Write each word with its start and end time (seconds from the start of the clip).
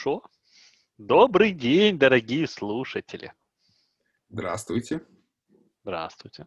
Хорошо. 0.00 0.22
Добрый 0.96 1.52
день, 1.52 1.98
дорогие 1.98 2.46
слушатели. 2.46 3.34
Здравствуйте. 4.30 5.02
Здравствуйте. 5.82 6.46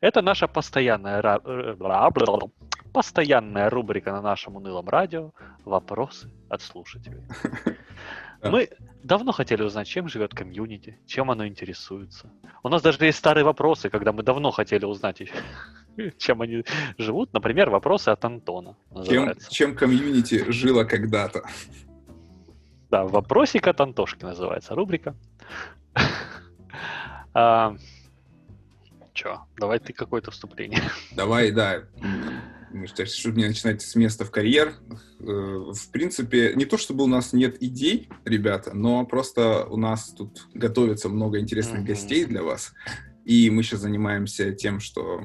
Это 0.00 0.20
наша 0.20 0.48
постоянная, 0.48 1.20
ра- 1.22 2.50
постоянная 2.92 3.70
рубрика 3.70 4.10
на 4.10 4.20
нашем 4.20 4.56
унылом 4.56 4.88
радио 4.88 5.32
«Вопросы 5.64 6.28
от 6.48 6.60
слушателей». 6.60 7.22
Мы 8.42 8.68
давно 9.04 9.30
хотели 9.30 9.62
узнать, 9.62 9.86
чем 9.86 10.08
живет 10.08 10.34
комьюнити, 10.34 10.98
чем 11.06 11.30
оно 11.30 11.46
интересуется. 11.46 12.32
У 12.64 12.68
нас 12.68 12.82
даже 12.82 13.04
есть 13.04 13.18
старые 13.18 13.44
вопросы, 13.44 13.90
когда 13.90 14.12
мы 14.12 14.24
давно 14.24 14.50
хотели 14.50 14.84
узнать, 14.84 15.22
чем 16.18 16.42
они 16.42 16.64
живут. 16.98 17.32
Например, 17.32 17.70
вопросы 17.70 18.08
от 18.08 18.24
Антона. 18.24 18.76
Чем, 19.04 19.34
чем 19.50 19.76
комьюнити 19.76 20.50
жило 20.50 20.82
когда-то? 20.82 21.42
Да, 22.92 23.04
вопросик 23.06 23.66
от 23.68 23.80
Антошки 23.80 24.22
называется 24.24 24.74
рубрика. 24.76 25.16
А, 27.34 27.74
Чё, 29.14 29.40
давай 29.56 29.78
ты 29.78 29.94
какое-то 29.94 30.30
вступление. 30.30 30.82
Давай, 31.16 31.50
да. 31.50 31.84
Чтобы 33.06 33.38
не 33.38 33.46
начинать 33.48 33.80
с 33.80 33.94
места 33.96 34.26
в 34.26 34.30
карьер. 34.30 34.74
э, 35.18 35.24
В 35.24 35.90
принципе, 35.90 36.52
не 36.54 36.66
то 36.66 36.76
чтобы 36.76 37.04
у 37.04 37.06
нас 37.06 37.32
нет 37.32 37.62
идей, 37.62 38.10
ребята, 38.26 38.74
но 38.76 39.06
просто 39.06 39.64
у 39.64 39.78
нас 39.78 40.10
тут 40.10 40.46
готовится 40.52 41.08
много 41.08 41.40
интересных 41.40 41.84
гостей 41.84 42.26
для 42.26 42.42
вас. 42.42 42.74
И 43.24 43.48
мы 43.48 43.62
сейчас 43.62 43.80
занимаемся 43.80 44.52
тем, 44.52 44.78
что 44.80 45.22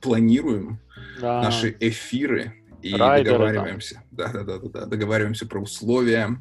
планируем 0.00 0.80
Да. 1.20 1.42
наши 1.42 1.76
эфиры 1.78 2.61
и 2.82 2.94
Райдеры, 2.94 3.38
договариваемся. 3.38 4.02
Да, 4.10 4.28
да, 4.28 4.42
да, 4.42 4.58
да, 4.58 4.68
да. 4.68 4.86
Договариваемся 4.86 5.46
про 5.46 5.60
условия 5.60 6.38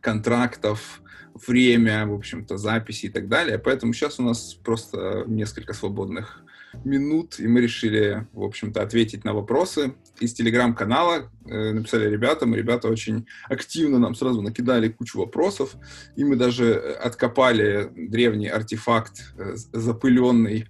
контрактов, 0.00 1.00
время, 1.46 2.06
в 2.06 2.14
общем-то, 2.14 2.56
записи 2.56 3.06
и 3.06 3.08
так 3.08 3.28
далее. 3.28 3.58
Поэтому 3.58 3.92
сейчас 3.92 4.18
у 4.20 4.22
нас 4.22 4.54
просто 4.54 5.24
несколько 5.26 5.72
свободных 5.72 6.44
минут, 6.84 7.38
и 7.38 7.46
мы 7.46 7.60
решили, 7.60 8.26
в 8.32 8.42
общем-то, 8.42 8.82
ответить 8.82 9.24
на 9.24 9.32
вопросы 9.32 9.94
из 10.18 10.32
телеграм-канала. 10.34 11.30
Э, 11.46 11.72
написали 11.72 12.10
ребятам, 12.10 12.54
и 12.54 12.58
ребята 12.58 12.88
очень 12.88 13.26
активно 13.48 13.98
нам 13.98 14.14
сразу 14.14 14.42
накидали 14.42 14.88
кучу 14.88 15.18
вопросов, 15.18 15.76
и 16.16 16.24
мы 16.24 16.36
даже 16.36 16.64
э, 16.64 16.92
откопали 16.94 17.90
древний 17.94 18.48
артефакт, 18.48 19.34
э, 19.38 19.52
запыленный 19.54 20.68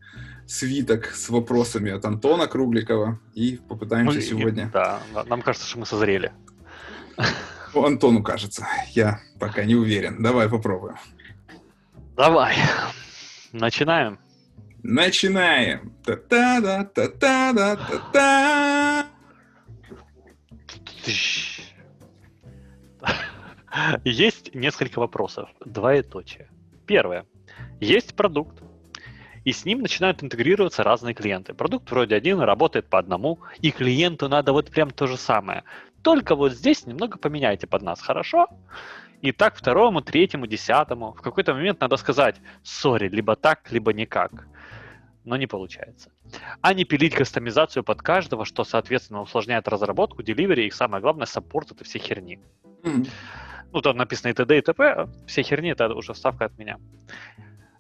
свиток 0.55 1.07
с 1.07 1.29
вопросами 1.31 1.91
от 1.91 2.05
Антона 2.05 2.47
Кругликова, 2.47 3.19
и 3.35 3.57
попытаемся 3.69 4.19
Мы- 4.19 4.23
сегодня... 4.23 4.71
Да, 4.73 5.01
на- 5.13 5.25
нам 5.25 5.43
кажется, 5.43 5.69
что 5.69 5.79
мы 5.81 5.87
созрели. 5.87 6.33
Ну, 7.75 7.85
Антону 7.85 8.23
кажется, 8.23 8.67
я 8.91 9.21
пока 9.41 9.65
не 9.65 9.75
уверен. 9.75 10.23
Давай 10.23 10.49
попробуем. 10.49 10.97
Давай. 12.17 12.55
Начинаем. 13.53 14.19
Начинаем. 14.83 15.93
Та-та-да, 16.05 16.85
та-та-да, 16.85 17.77
та-та. 17.77 19.07
Есть 24.05 24.55
несколько 24.55 25.01
вопросов. 25.01 25.49
Двоеточие. 25.65 26.49
Первое. 26.87 27.27
Есть 27.81 28.15
продукт, 28.15 28.63
и 29.45 29.53
с 29.53 29.65
ним 29.65 29.81
начинают 29.81 30.23
интегрироваться 30.23 30.83
разные 30.83 31.15
клиенты. 31.15 31.55
Продукт 31.55 31.91
вроде 31.91 32.15
один 32.17 32.41
работает 32.41 32.89
по 32.89 32.99
одному, 32.99 33.39
и 33.61 33.71
клиенту 33.71 34.29
надо 34.29 34.53
вот 34.53 34.71
прям 34.71 34.91
то 34.91 35.07
же 35.07 35.17
самое. 35.17 35.65
Только 36.03 36.35
вот 36.35 36.53
здесь 36.53 36.87
немного 36.87 37.19
поменяйте 37.19 37.67
под 37.67 37.83
нас, 37.83 38.01
хорошо? 38.01 38.49
И 39.23 39.33
так 39.33 39.57
второму, 39.57 40.03
третьему, 40.03 40.47
десятому. 40.47 41.13
В 41.13 41.23
какой-то 41.23 41.55
момент 41.55 41.81
надо 41.81 41.97
сказать, 41.97 42.37
сори, 42.63 43.09
либо 43.09 43.37
так, 43.37 43.71
либо 43.71 43.93
никак. 43.93 44.47
Но 45.25 45.37
не 45.39 45.47
получается. 45.47 46.11
А 46.61 46.75
не 46.75 46.85
пилить 46.85 47.15
кастомизацию 47.15 47.83
под 47.83 48.03
каждого, 48.03 48.45
что, 48.45 48.65
соответственно, 48.65 49.23
усложняет 49.23 49.69
разработку, 49.69 50.23
деливери 50.23 50.67
и, 50.67 50.71
самое 50.71 51.01
главное, 51.01 51.27
саппорт 51.27 51.71
этой 51.73 51.85
всей 51.85 52.01
херни. 52.01 52.39
М, 52.83 53.07
Ну, 53.73 53.81
там 53.81 53.97
написано 53.97 54.31
и 54.31 54.35
т.д. 54.35 54.59
и 54.59 54.61
т.п. 54.61 55.09
Все 55.27 55.43
херни, 55.43 55.71
это 55.71 55.93
уже 55.95 56.13
вставка 56.13 56.45
от 56.45 56.59
меня. 56.59 56.79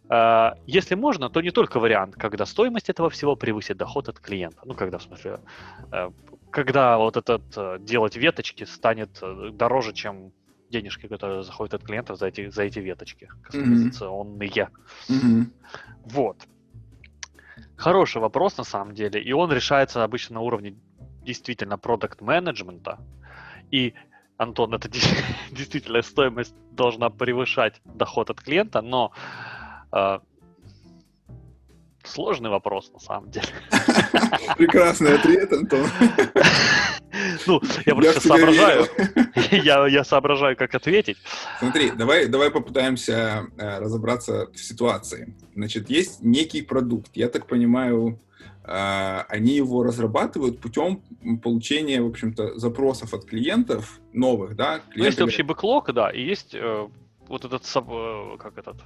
А, 0.09 0.55
Если 0.67 0.95
можно, 0.95 1.31
то 1.31 1.41
не 1.41 1.51
только 1.51 1.81
вариант, 1.81 2.17
когда 2.17 2.47
стоимость 2.47 2.91
этого 2.91 3.09
всего 3.09 3.37
превысит 3.37 3.77
доход 3.77 4.09
от 4.09 4.21
клиента. 4.21 4.61
Ну, 4.65 4.75
когда, 4.75 4.99
в 4.99 5.03
смысле, 5.03 5.41
э, 5.93 6.11
когда 6.51 6.99
вот 6.99 7.17
этот 7.17 7.43
э, 7.57 7.79
делать 7.81 8.17
веточки 8.17 8.65
станет 8.65 9.19
э, 9.23 9.51
дороже, 9.53 9.93
чем 9.93 10.33
денежки, 10.71 11.09
которые 11.09 11.43
заходят 11.43 11.75
от 11.75 11.85
клиентов 11.85 12.19
за 12.19 12.27
эти, 12.27 12.51
за 12.51 12.65
эти 12.65 12.81
веточки 12.81 13.29
кастомизационные. 13.43 14.69
мгм. 15.09 15.53
Вот. 16.05 16.37
Хороший 17.77 18.21
вопрос 18.21 18.59
на 18.59 18.65
самом 18.65 18.95
деле, 18.95 19.23
и 19.23 19.33
он 19.33 19.53
решается 19.53 20.05
обычно 20.05 20.35
на 20.35 20.41
уровне 20.41 20.77
действительно 21.25 21.79
продукт 21.79 22.21
менеджмента. 22.21 22.99
И 23.71 23.95
Антон, 24.37 24.75
это 24.75 24.89
де- 24.89 25.01
действительно 25.51 26.03
стоимость 26.03 26.55
должна 26.73 27.11
превышать 27.11 27.81
доход 27.85 28.31
от 28.31 28.41
клиента, 28.41 28.83
но 28.83 29.13
э, 29.15 29.64
сложный 32.05 32.50
вопрос 32.50 32.93
на 32.93 33.00
самом 33.00 33.31
деле. 33.31 33.47
Прекрасный 34.56 35.15
ответ, 35.15 35.53
Антон. 35.53 35.87
Ну, 37.47 37.62
я 37.87 37.94
просто 37.94 38.21
соображаю. 38.21 38.87
Я, 39.53 39.87
я 39.87 40.03
соображаю, 40.03 40.56
как 40.56 40.75
ответить. 40.75 41.16
Смотри, 41.60 41.93
давай, 41.93 42.27
давай 42.27 42.50
попытаемся 42.50 43.47
э, 43.56 43.78
разобраться 43.78 44.49
в 44.53 44.59
ситуации. 44.59 45.37
Значит, 45.55 45.91
есть 45.91 46.22
некий 46.22 46.62
продукт. 46.62 47.11
Я 47.15 47.28
так 47.28 47.47
понимаю, 47.47 48.19
э, 48.65 49.21
они 49.28 49.53
его 49.53 49.84
разрабатывают 49.84 50.61
путем 50.61 51.03
получения, 51.41 52.03
в 52.03 52.09
общем-то, 52.09 52.59
запросов 52.59 53.15
от 53.15 53.26
клиентов 53.26 54.00
новых, 54.12 54.56
да? 54.56 54.81
Ну, 54.88 54.93
Клиенты 54.94 55.09
есть 55.11 55.21
общий 55.21 55.43
бэклог, 55.43 55.93
да, 55.93 56.11
и 56.11 56.21
есть 56.21 56.55
э, 56.55 56.88
вот 57.29 57.45
этот, 57.45 57.62
э, 57.65 58.37
как 58.39 58.59
этот, 58.59 58.77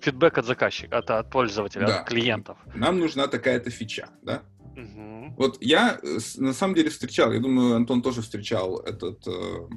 фидбэк 0.00 0.38
от 0.38 0.46
заказчика, 0.46 0.98
от, 0.98 1.10
от 1.10 1.30
пользователя, 1.30 1.86
Да. 1.86 2.00
от 2.00 2.08
клиентов. 2.08 2.58
Нам 2.74 2.98
нужна 2.98 3.26
такая-то 3.26 3.70
фича, 3.70 4.08
да? 4.22 4.42
Мгм. 4.76 5.34
Вот 5.36 5.58
я 5.60 5.98
э, 6.02 6.18
на 6.36 6.52
самом 6.52 6.74
деле 6.74 6.90
встречал, 6.90 7.32
я 7.32 7.40
думаю, 7.40 7.76
Антон 7.76 8.02
тоже 8.02 8.22
встречал 8.22 8.78
этот, 8.80 9.26
э, 9.26 9.68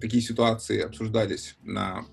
такие 0.00 0.22
ситуации 0.22 0.80
обсуждались 0.80 1.56
на 1.62 2.04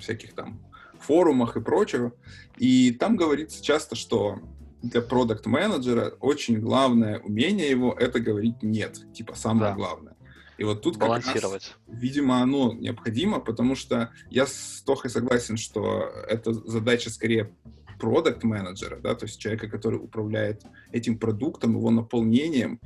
всяких 0.00 0.34
там 0.34 0.60
форумах 1.00 1.56
и 1.56 1.60
прочего. 1.60 2.12
И 2.56 2.90
там 2.92 3.16
говорится 3.16 3.62
часто, 3.62 3.96
что 3.96 4.40
для 4.82 5.00
продукт 5.00 5.46
менеджера 5.46 6.12
очень 6.20 6.60
главное 6.60 7.18
умение 7.20 7.70
его 7.70 7.92
это 7.92 8.20
говорить 8.20 8.62
нет, 8.62 9.00
типа 9.14 9.34
самое 9.34 9.70
Да. 9.72 9.76
главное. 9.76 10.16
И 10.58 10.64
вот 10.64 10.82
тут 10.82 10.98
как 10.98 11.24
раз, 11.24 11.72
видимо, 11.86 12.42
оно 12.42 12.72
необходимо, 12.72 13.38
потому 13.38 13.76
что 13.76 14.10
я 14.28 14.46
с 14.46 14.82
Тохой 14.84 15.08
согласен, 15.08 15.56
что 15.56 16.10
это 16.28 16.52
задача 16.52 17.10
скорее 17.10 17.52
продукт 18.00 18.42
менеджера, 18.42 18.96
да, 18.96 19.14
то 19.14 19.26
есть 19.26 19.40
человека, 19.40 19.68
который 19.68 19.96
управляет 19.96 20.62
этим 20.92 21.16
продуктом, 21.18 21.76
его 21.76 21.90
наполнением, 21.90 22.80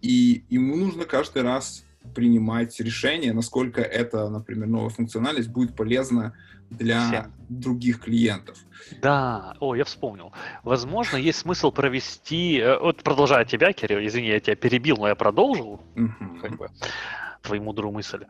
и 0.00 0.44
ему 0.50 0.76
нужно 0.76 1.04
каждый 1.04 1.42
раз 1.42 1.84
принимать 2.14 2.78
решение, 2.80 3.32
насколько 3.32 3.80
эта, 3.80 4.28
например, 4.28 4.68
новая 4.68 4.90
функциональность 4.90 5.48
будет 5.48 5.76
полезна 5.76 6.34
для 6.70 7.00
Всем. 7.08 7.32
других 7.48 8.00
клиентов. 8.00 8.56
Да, 9.00 9.54
о, 9.60 9.74
я 9.74 9.84
вспомнил. 9.84 10.32
Возможно, 10.64 11.16
есть 11.16 11.38
смысл 11.40 11.70
провести... 11.70 12.58
э, 12.58 12.78
Вот 12.78 13.02
продолжая 13.02 13.44
тебя, 13.44 13.72
Кирилл, 13.72 14.04
извини, 14.04 14.28
я 14.28 14.40
тебя 14.40 14.56
перебил, 14.56 14.96
но 14.96 15.08
я 15.08 15.14
продолжил, 15.14 15.80
Мгм. 15.94 16.40
как 16.40 16.56
бы, 16.56 16.68
твою 17.42 17.62
мудрую 17.62 17.92
мысль. 17.92 18.24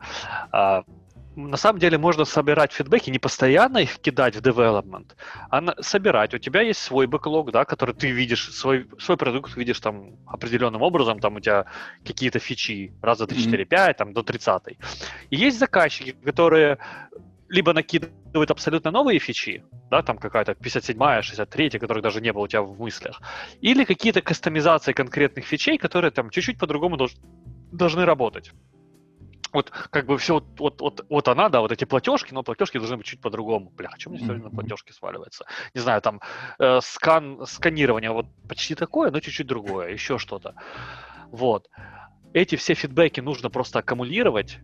На 1.35 1.57
самом 1.57 1.79
деле 1.79 1.97
можно 1.97 2.25
собирать 2.25 2.71
фидбэки, 2.73 3.09
не 3.09 3.19
постоянно 3.19 3.79
их 3.79 3.99
кидать 3.99 4.35
в 4.35 4.41
development, 4.41 5.15
а 5.49 5.61
на- 5.61 5.75
собирать. 5.81 6.33
У 6.33 6.37
тебя 6.37 6.61
есть 6.61 6.79
свой 6.81 7.07
бэклог, 7.07 7.51
да, 7.51 7.65
который 7.65 7.95
ты 7.95 8.11
видишь, 8.11 8.51
свой, 8.53 8.87
свой 8.99 9.17
продукт 9.17 9.57
видишь 9.57 9.79
там 9.79 10.15
определенным 10.27 10.81
образом, 10.83 11.19
там 11.19 11.35
у 11.35 11.39
тебя 11.39 11.65
какие-то 12.05 12.39
фичи, 12.39 12.93
раза 13.01 13.25
3, 13.25 13.37
Мгм. 13.37 13.45
4, 13.45 13.65
5, 13.65 13.97
там 13.97 14.13
до 14.13 14.21
30. 14.21 14.77
И 15.31 15.35
есть 15.35 15.57
заказчики, 15.57 16.15
которые 16.25 16.77
либо 17.49 17.73
накидывают 17.73 18.51
абсолютно 18.51 18.91
новые 18.91 19.19
фичи, 19.19 19.63
да, 19.91 20.01
там 20.01 20.17
какая-то 20.17 20.53
57-я, 20.53 21.21
63-я, 21.21 21.79
которых 21.79 22.03
даже 22.03 22.21
не 22.21 22.31
было 22.33 22.43
у 22.43 22.47
тебя 22.47 22.61
в 22.61 22.79
мыслях, 22.79 23.21
или 23.61 23.85
какие-то 23.85 24.21
кастомизации 24.21 24.93
конкретных 24.93 25.45
фичей, 25.45 25.77
которые 25.77 26.11
там 26.11 26.29
чуть-чуть 26.29 26.57
по-другому 26.59 26.95
долж- 26.95 27.17
должны 27.71 28.05
работать. 28.05 28.51
Вот 29.53 29.69
как 29.69 30.07
бы 30.07 30.17
все, 30.17 30.33
вот, 30.33 30.47
вот, 30.59 30.81
вот, 30.81 31.05
вот 31.09 31.27
она, 31.27 31.47
да, 31.49 31.61
вот 31.61 31.71
эти 31.71 31.85
платежки, 31.85 32.33
но 32.33 32.43
платежки 32.43 32.79
должны 32.79 32.97
быть 32.97 33.05
чуть 33.05 33.21
по-другому. 33.21 33.71
Бля, 33.77 33.89
а 33.93 33.99
что 33.99 34.09
мне 34.09 34.25
на 34.25 34.33
Мгм. 34.33 34.49
платежки 34.51 34.91
сваливается? 34.91 35.45
Не 35.75 35.81
знаю, 35.81 36.01
там 36.01 36.19
э, 36.59 36.79
скан, 36.81 37.45
сканирование 37.45 38.11
вот 38.11 38.25
почти 38.47 38.73
такое, 38.75 39.11
но 39.11 39.19
чуть-чуть 39.19 39.47
другое, 39.47 39.91
еще 39.91 40.17
что-то. 40.17 40.55
Вот. 41.31 41.69
Эти 42.33 42.55
все 42.55 42.73
фидбэки 42.73 43.19
нужно 43.19 43.51
просто 43.51 43.79
аккумулировать 43.79 44.59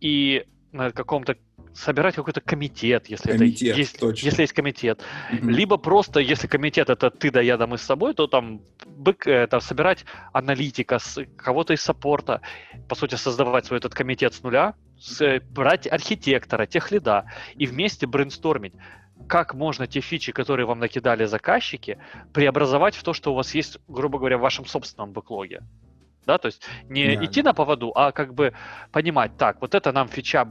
и 0.00 0.44
на 0.78 0.92
каком-то 0.92 1.36
собирать 1.74 2.14
какой-то 2.14 2.40
комитет, 2.40 3.08
если 3.08 3.32
комитет, 3.32 3.68
это 3.70 3.78
есть, 3.78 3.98
точно. 4.00 4.26
если 4.26 4.42
есть 4.42 4.52
комитет, 4.52 5.02
Мгм. 5.30 5.50
либо 5.50 5.76
просто, 5.76 6.20
если 6.20 6.46
комитет 6.48 6.88
это 6.88 7.10
ты 7.10 7.30
да 7.30 7.40
я 7.40 7.56
да 7.56 7.66
мы 7.66 7.76
с 7.78 7.82
собой, 7.82 8.14
то 8.14 8.26
там 8.26 8.60
бык, 8.86 9.26
э, 9.26 9.46
там 9.48 9.60
собирать 9.60 10.04
аналитика, 10.32 10.98
с- 10.98 11.24
кого-то 11.36 11.74
из 11.74 11.82
саппорта, 11.82 12.40
по 12.88 12.94
сути 12.94 13.16
создавать 13.16 13.66
свой 13.66 13.78
этот 13.78 13.94
комитет 13.94 14.34
с 14.34 14.42
нуля, 14.42 14.74
с- 14.98 15.20
э, 15.20 15.40
брать 15.50 15.86
архитектора, 15.86 16.66
тех 16.66 16.90
лида 16.92 17.24
и 17.56 17.66
вместе 17.66 18.06
брейнстормить, 18.06 18.74
как 19.28 19.54
можно 19.54 19.86
те 19.86 20.00
фичи, 20.00 20.32
которые 20.32 20.64
вам 20.66 20.78
накидали 20.78 21.26
заказчики, 21.26 21.98
преобразовать 22.32 22.94
в 22.96 23.02
то, 23.02 23.12
что 23.12 23.32
у 23.32 23.34
вас 23.34 23.54
есть, 23.54 23.78
грубо 23.88 24.18
говоря, 24.18 24.38
в 24.38 24.40
вашем 24.40 24.64
собственном 24.66 25.12
бэклоге. 25.12 25.60
Да, 26.28 26.36
то 26.36 26.46
есть 26.46 26.62
не 26.90 27.04
Реально. 27.04 27.24
идти 27.24 27.42
на 27.42 27.54
поводу, 27.54 27.90
а 27.94 28.12
как 28.12 28.34
бы 28.34 28.52
понимать, 28.92 29.38
так, 29.38 29.62
вот 29.62 29.74
это 29.74 29.92
нам 29.92 30.08
фича, 30.08 30.46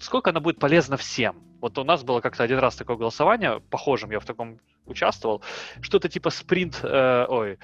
сколько 0.00 0.30
она 0.30 0.40
будет 0.40 0.58
полезна 0.58 0.96
всем. 0.96 1.36
Вот 1.60 1.76
у 1.76 1.84
нас 1.84 2.02
было 2.02 2.22
как-то 2.22 2.44
один 2.44 2.58
раз 2.58 2.76
такое 2.76 2.96
голосование, 2.96 3.60
похожим 3.68 4.10
я 4.10 4.20
в 4.20 4.24
таком 4.24 4.58
участвовал, 4.86 5.42
что-то 5.82 6.08
типа 6.08 6.30
спринт, 6.30 6.80
э, 6.82 7.26
ой, 7.28 7.58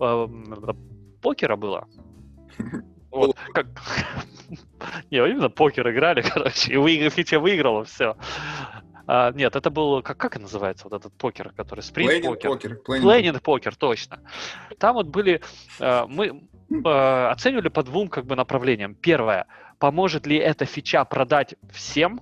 эм, 0.00 0.76
покера 1.22 1.56
было. 1.56 1.86
Вот, 3.10 3.36
как... 3.52 3.66
Не, 5.10 5.18
именно 5.18 5.50
покер 5.50 5.90
играли, 5.90 6.22
короче, 6.34 6.72
и 6.72 6.76
вы, 6.76 7.10
фича 7.10 7.40
выиграла, 7.40 7.82
все. 7.84 8.16
нет, 9.34 9.56
это 9.56 9.68
был, 9.68 10.00
как, 10.00 10.16
как 10.16 10.38
называется, 10.38 10.84
вот 10.88 11.00
этот 11.00 11.12
покер, 11.18 11.50
который 11.50 11.80
спринт 11.80 12.24
покер. 12.24 12.50
покер. 12.50 12.72
planning 12.86 13.02
Плейнинг 13.02 13.42
покер, 13.42 13.74
точно. 13.74 14.20
Там 14.78 14.94
вот 14.94 15.08
были, 15.08 15.42
э, 15.80 16.04
мы 16.06 16.48
э, 16.70 17.26
оценивали 17.30 17.68
по 17.68 17.82
двум 17.82 18.08
как 18.08 18.26
бы 18.26 18.36
направлениям. 18.36 18.94
Первое, 18.94 19.46
поможет 19.78 20.26
ли 20.26 20.36
эта 20.36 20.64
фича 20.64 21.04
продать 21.04 21.54
всем? 21.72 22.20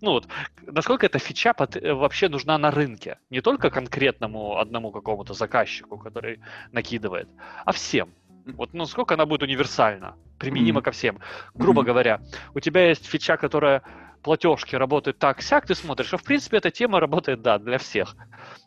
Ну 0.00 0.12
вот, 0.12 0.28
насколько 0.62 1.06
эта 1.06 1.18
фича 1.18 1.52
пот- 1.52 1.76
э, 1.76 1.92
вообще 1.92 2.28
нужна 2.28 2.56
на 2.58 2.70
рынке? 2.70 3.18
Не 3.30 3.40
только 3.40 3.70
конкретному 3.70 4.58
одному 4.58 4.92
какому-то 4.92 5.34
заказчику, 5.34 5.98
который 5.98 6.40
накидывает, 6.72 7.28
а 7.64 7.72
всем. 7.72 8.14
Вот 8.56 8.72
насколько 8.74 9.14
она 9.14 9.26
будет 9.26 9.42
универсальна, 9.42 10.14
применима 10.38 10.78
Мгм. 10.78 10.84
ко 10.84 10.90
всем. 10.92 11.18
Грубо 11.54 11.80
Мгм. 11.82 11.86
говоря, 11.86 12.20
у 12.54 12.60
тебя 12.60 12.88
есть 12.88 13.06
фича, 13.06 13.36
которая 13.36 13.82
платежки 14.28 14.76
работают 14.76 15.18
так 15.18 15.40
сяк, 15.40 15.66
ты 15.66 15.74
смотришь, 15.74 16.12
а 16.12 16.18
в 16.18 16.22
принципе 16.22 16.58
эта 16.58 16.70
тема 16.70 17.00
работает, 17.00 17.40
да, 17.40 17.58
для 17.58 17.78
всех. 17.78 18.14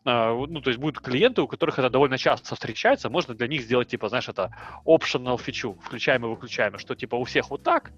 А, 0.06 0.34
Ну, 0.34 0.60
то 0.60 0.72
есть 0.72 0.80
будут 0.80 1.00
клиенты, 1.00 1.44
у 1.44 1.48
которых 1.48 1.78
это 1.78 1.92
довольно 1.92 2.18
часто 2.18 2.56
встречается, 2.56 3.12
можно 3.12 3.36
для 3.36 3.48
них 3.48 3.62
сделать, 3.62 3.88
типа, 3.88 4.10
знаешь, 4.10 4.28
это 4.28 4.50
optional 4.86 5.38
фичу, 5.38 5.78
включаем 5.84 6.26
и 6.26 6.30
выключаем, 6.30 6.80
что 6.80 6.96
типа 6.96 7.16
у 7.16 7.26
всех 7.26 7.52
вот 7.52 7.62
так, 7.62 7.92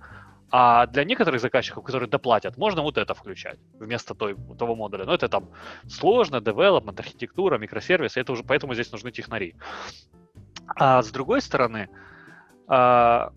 а 0.52 0.88
для 0.88 1.06
некоторых 1.06 1.40
заказчиков, 1.40 1.86
которые 1.86 2.10
доплатят, 2.10 2.58
можно 2.58 2.82
вот 2.82 2.98
это 2.98 3.14
включать 3.14 3.60
вместо 3.80 4.14
той, 4.14 4.36
того 4.60 4.76
модуля. 4.76 5.06
Но 5.06 5.14
это 5.14 5.30
там 5.30 5.48
сложно, 5.88 6.42
development, 6.42 7.00
архитектура, 7.00 7.58
микросервисы, 7.58 8.20
это 8.20 8.34
уже 8.34 8.44
поэтому 8.44 8.74
здесь 8.74 8.92
нужны 8.92 9.12
технари. 9.12 9.56
А 10.76 11.02
с 11.02 11.12
другой 11.12 11.42
стороны, 11.42 11.88
а, 12.68 13.32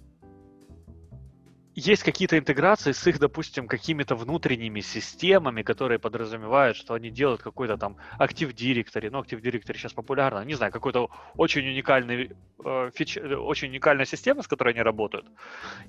есть 1.76 2.02
какие-то 2.02 2.38
интеграции 2.38 2.92
с 2.92 3.06
их, 3.06 3.18
допустим, 3.18 3.68
какими-то 3.68 4.16
внутренними 4.16 4.80
системами, 4.80 5.62
которые 5.62 5.98
подразумевают, 5.98 6.76
что 6.76 6.94
они 6.94 7.10
делают 7.10 7.42
какой-то 7.42 7.76
там 7.76 7.96
Active 8.18 8.54
Directory, 8.54 9.10
ну, 9.10 9.20
Active 9.20 9.42
Directory 9.42 9.76
сейчас 9.76 9.92
популярно, 9.92 10.42
не 10.44 10.54
знаю, 10.54 10.72
какой-то 10.72 11.10
очень 11.36 11.68
уникальный 11.68 12.30
э, 12.64 12.90
фич, 12.94 13.18
очень 13.18 13.68
уникальная 13.68 14.06
система, 14.06 14.42
с 14.42 14.48
которой 14.48 14.72
они 14.72 14.82
работают, 14.82 15.26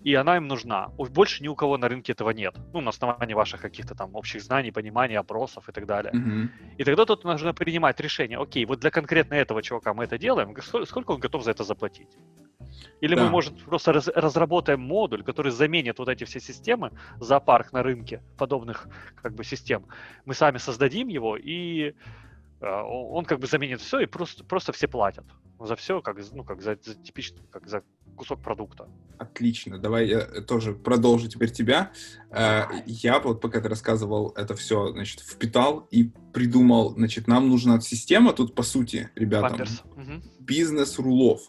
и 0.03 0.13
она 0.13 0.37
им 0.37 0.47
нужна. 0.47 0.89
У- 0.97 1.05
Больше 1.05 1.41
ни 1.43 1.47
у 1.47 1.55
кого 1.55 1.77
на 1.77 1.87
рынке 1.87 2.11
этого 2.11 2.31
нет. 2.31 2.55
Ну, 2.73 2.81
на 2.81 2.89
основании 2.89 3.33
ваших 3.33 3.61
каких-то 3.61 3.95
там 3.95 4.15
общих 4.15 4.41
знаний, 4.41 4.71
понимания, 4.71 5.19
опросов 5.19 5.69
и 5.69 5.71
так 5.71 5.85
далее. 5.85 6.11
Мгм. 6.13 6.51
И 6.77 6.83
тогда 6.83 7.05
тут 7.05 7.23
нужно 7.23 7.53
принимать 7.53 7.99
решение, 8.01 8.37
окей, 8.37 8.65
вот 8.65 8.79
для 8.79 8.91
конкретно 8.91 9.35
этого 9.35 9.63
чувака 9.63 9.93
мы 9.93 10.03
это 10.03 10.17
делаем, 10.17 10.53
сколько 10.85 11.11
он 11.11 11.19
готов 11.19 11.43
за 11.43 11.51
это 11.51 11.63
заплатить? 11.63 12.17
Или 13.01 13.15
мы, 13.15 13.21
Да. 13.21 13.29
может, 13.29 13.63
просто 13.63 13.93
раз- 13.93 14.07
разработаем 14.15 14.81
модуль, 14.81 15.23
который 15.23 15.51
заменит 15.51 15.99
вот 15.99 16.09
эти 16.09 16.23
все 16.23 16.39
системы, 16.39 16.91
зоопарк 17.19 17.71
на 17.73 17.83
рынке 17.83 18.21
подобных 18.37 18.87
как 19.21 19.35
бы 19.35 19.43
систем. 19.43 19.85
Мы 20.25 20.33
сами 20.33 20.57
создадим 20.57 21.07
его, 21.07 21.37
и 21.37 21.93
э, 22.59 22.65
он 22.65 23.25
как 23.25 23.39
бы 23.39 23.47
заменит 23.47 23.81
все, 23.81 23.99
и 23.99 24.05
просто, 24.07 24.43
просто 24.43 24.71
все 24.71 24.87
платят 24.87 25.25
за 25.59 25.75
все, 25.75 26.01
как, 26.01 26.17
ну, 26.33 26.43
как 26.43 26.61
за, 26.61 26.77
за 26.81 26.95
типично, 26.95 27.39
как 27.51 27.67
за 27.67 27.81
кусок 28.15 28.41
продукта. 28.41 28.87
Отлично, 29.19 29.77
давай 29.77 30.07
я 30.07 30.21
тоже 30.41 30.73
продолжу 30.73 31.27
теперь 31.27 31.51
тебя. 31.51 31.91
Э, 32.31 32.63
Я 32.87 33.19
вот 33.19 33.41
пока 33.41 33.61
ты 33.61 33.69
рассказывал 33.69 34.33
это 34.35 34.55
все, 34.55 34.91
значит, 34.91 35.19
впитал 35.19 35.87
и 35.91 36.11
придумал, 36.33 36.91
значит, 36.95 37.27
нам 37.27 37.47
нужна 37.49 37.79
система 37.81 38.33
тут, 38.33 38.55
по 38.55 38.63
сути, 38.63 39.09
ребятам, 39.15 39.49
Памперс. 39.49 39.83
Мгм. 39.95 40.23
бизнес-рулов, 40.39 41.41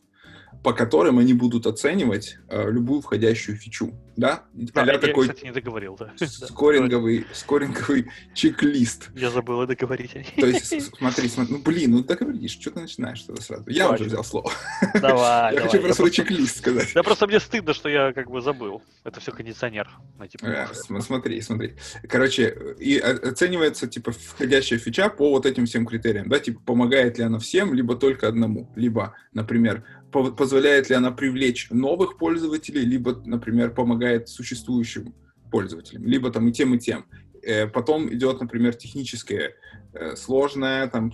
по 0.62 0.72
которым 0.72 1.19
они 1.19 1.34
будут 1.34 1.66
оценивать 1.66 2.38
э, 2.49 2.70
любую 2.70 3.00
входящую 3.00 3.56
фичу, 3.56 3.94
да? 4.16 4.43
Да, 4.52 4.82
А-ля 4.82 4.94
я, 4.94 4.99
такой 4.99 5.28
кстати, 5.28 5.44
не 5.44 5.52
договорил, 5.52 5.96
да. 5.99 6.12
Да, 6.19 6.26
скоринговый, 6.46 7.26
скоринговый 7.32 8.08
чек-лист. 8.34 9.10
Я 9.14 9.31
забыл 9.31 9.66
договорить. 9.66 10.12
То 10.37 10.46
есть, 10.46 10.96
смотри, 10.96 11.28
смотри, 11.28 11.55
ну 11.55 11.62
блин, 11.62 11.93
ну 11.93 12.02
договоришь, 12.02 12.52
что 12.52 12.70
ты 12.72 12.81
начинаешь 12.81 13.22
тогда 13.22 13.40
сразу? 13.43 13.64
Я 13.69 13.90
уже 13.90 14.05
взял 14.05 14.25
слово. 14.25 14.50
Давай, 14.94 15.55
Я 15.55 15.60
давай. 15.60 15.70
хочу 15.70 15.82
про 15.82 15.94
свой 15.94 16.10
просто- 16.10 16.10
чек-лист 16.10 16.58
сказать. 16.58 16.90
Да 16.94 17.02
просто 17.02 17.26
мне 17.26 17.38
стыдно, 17.40 17.72
что 17.75 17.88
я 17.88 18.12
как 18.12 18.31
бы 18.31 18.40
забыл. 18.40 18.82
Это 19.04 19.20
все 19.20 19.31
кондиционер. 19.32 19.88
на 20.19 20.26
типа. 20.28 20.44
Э, 20.46 20.66
см- 20.75 21.02
Смотри, 21.04 21.40
смотри. 21.40 21.75
Короче, 22.08 22.75
и 22.81 22.99
оценивается, 22.99 23.87
типа, 23.87 24.12
входящая 24.12 24.78
фича 24.78 25.08
по 25.08 25.31
вот 25.31 25.46
этим 25.46 25.66
всем 25.66 25.87
критериям, 25.87 26.28
да, 26.28 26.38
типа, 26.40 26.61
помогает 26.64 27.19
ли 27.19 27.25
она 27.25 27.38
всем, 27.38 27.72
либо 27.75 27.94
только 27.94 28.26
одному, 28.28 28.70
либо, 28.75 29.14
например, 29.32 29.84
позволяет 30.10 30.90
ли 30.90 30.96
она 30.96 31.10
привлечь 31.10 31.69
новых 31.70 32.19
пользователей, 32.19 32.82
либо, 32.82 33.22
например, 33.25 33.75
помогает 33.75 34.28
существующим 34.28 35.14
пользователям, 35.50 36.05
либо 36.05 36.31
там 36.31 36.49
и 36.49 36.52
тем, 36.52 36.75
и 36.75 36.78
тем. 36.78 37.06
Э, 37.43 37.66
Потом 37.66 38.12
идет, 38.12 38.40
например, 38.40 38.75
техническое, 38.75 39.55
э, 39.93 40.16
сложное, 40.16 40.87
там, 40.88 41.12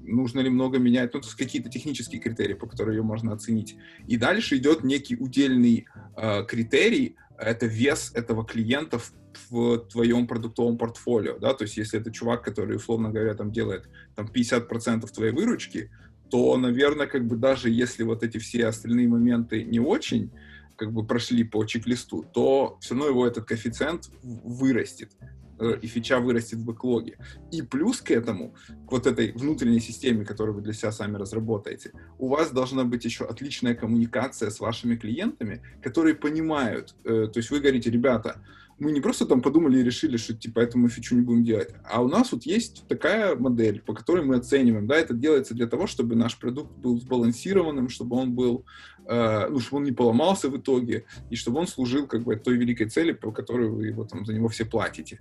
нужно 0.00 0.40
ли 0.40 0.50
много 0.50 0.78
менять, 0.78 1.14
ну, 1.14 1.20
то 1.20 1.26
есть 1.26 1.36
какие-то 1.36 1.70
технические 1.70 2.20
критерии, 2.20 2.54
по 2.54 2.66
которым 2.66 2.94
ее 2.94 3.02
можно 3.02 3.32
оценить. 3.32 3.76
И 4.06 4.16
дальше 4.16 4.56
идет 4.56 4.84
некий 4.84 5.16
удельный 5.16 5.86
э, 6.16 6.44
критерий, 6.44 7.16
это 7.38 7.66
вес 7.66 8.12
этого 8.14 8.44
клиента 8.44 8.98
в, 8.98 9.12
в 9.50 9.78
твоем 9.90 10.26
продуктовом 10.26 10.76
портфолио, 10.76 11.38
да, 11.38 11.54
то 11.54 11.64
есть 11.64 11.76
если 11.76 12.00
это 12.00 12.10
чувак, 12.10 12.42
который, 12.42 12.76
условно 12.76 13.10
говоря, 13.10 13.34
там 13.34 13.52
делает 13.52 13.88
там 14.16 14.26
50% 14.26 15.06
твоей 15.12 15.32
выручки, 15.32 15.90
то, 16.30 16.56
наверное, 16.56 17.06
как 17.06 17.26
бы 17.26 17.36
даже 17.36 17.70
если 17.70 18.02
вот 18.02 18.22
эти 18.22 18.38
все 18.38 18.66
остальные 18.66 19.08
моменты 19.08 19.64
не 19.64 19.80
очень 19.80 20.30
как 20.76 20.92
бы 20.92 21.04
прошли 21.04 21.42
по 21.44 21.64
чек-листу, 21.64 22.24
то 22.32 22.78
все 22.80 22.94
равно 22.94 23.08
его 23.08 23.26
этот 23.26 23.44
коэффициент 23.44 24.10
вырастет, 24.22 25.10
э, 25.58 25.76
и 25.82 25.86
фича 25.88 26.20
вырастет 26.20 26.60
в 26.60 26.64
бэклоге. 26.64 27.18
И 27.50 27.62
плюс 27.62 28.00
к 28.00 28.12
этому, 28.12 28.54
к 28.86 28.92
вот 28.92 29.06
этой 29.06 29.32
внутренней 29.32 29.80
системе, 29.80 30.24
которую 30.24 30.54
вы 30.54 30.62
для 30.62 30.72
себя 30.72 30.92
сами 30.92 31.16
разработаете, 31.16 31.90
у 32.18 32.28
вас 32.28 32.52
должна 32.52 32.84
быть 32.84 33.04
еще 33.04 33.24
отличная 33.24 33.74
коммуникация 33.74 34.50
с 34.50 34.60
вашими 34.60 34.94
клиентами, 34.94 35.62
которые 35.82 36.14
понимают, 36.14 36.94
э, 37.04 37.26
то 37.26 37.38
есть 37.38 37.50
вы 37.50 37.58
говорите, 37.58 37.90
ребята, 37.90 38.40
мы 38.78 38.92
не 38.92 39.00
просто 39.00 39.26
там 39.26 39.42
подумали 39.42 39.78
и 39.78 39.82
решили, 39.82 40.16
что 40.16 40.34
типа 40.34 40.60
эту 40.60 40.78
мы 40.78 40.88
фичу 40.88 41.16
не 41.16 41.22
будем 41.22 41.44
делать, 41.44 41.70
а 41.84 42.02
у 42.02 42.08
нас 42.08 42.32
вот 42.32 42.44
есть 42.44 42.86
такая 42.88 43.34
модель, 43.34 43.80
по 43.80 43.92
которой 43.92 44.24
мы 44.24 44.36
оцениваем, 44.36 44.86
да, 44.86 44.96
это 44.96 45.14
делается 45.14 45.54
для 45.54 45.66
того, 45.66 45.86
чтобы 45.86 46.14
наш 46.14 46.38
продукт 46.38 46.76
был 46.78 47.00
сбалансированным, 47.00 47.88
чтобы 47.88 48.16
он 48.16 48.34
был, 48.34 48.64
э, 49.06 49.48
ну, 49.48 49.58
чтобы 49.58 49.78
он 49.78 49.84
не 49.84 49.92
поломался 49.92 50.48
в 50.48 50.56
итоге, 50.56 51.06
и 51.30 51.36
чтобы 51.36 51.58
он 51.58 51.66
служил 51.66 52.06
как 52.06 52.22
бы 52.22 52.36
той 52.36 52.56
великой 52.56 52.88
цели, 52.88 53.12
по 53.12 53.32
которой 53.32 53.68
вы 53.68 53.86
его 53.86 54.04
там 54.04 54.24
за 54.24 54.32
него 54.32 54.48
все 54.48 54.64
платите. 54.64 55.20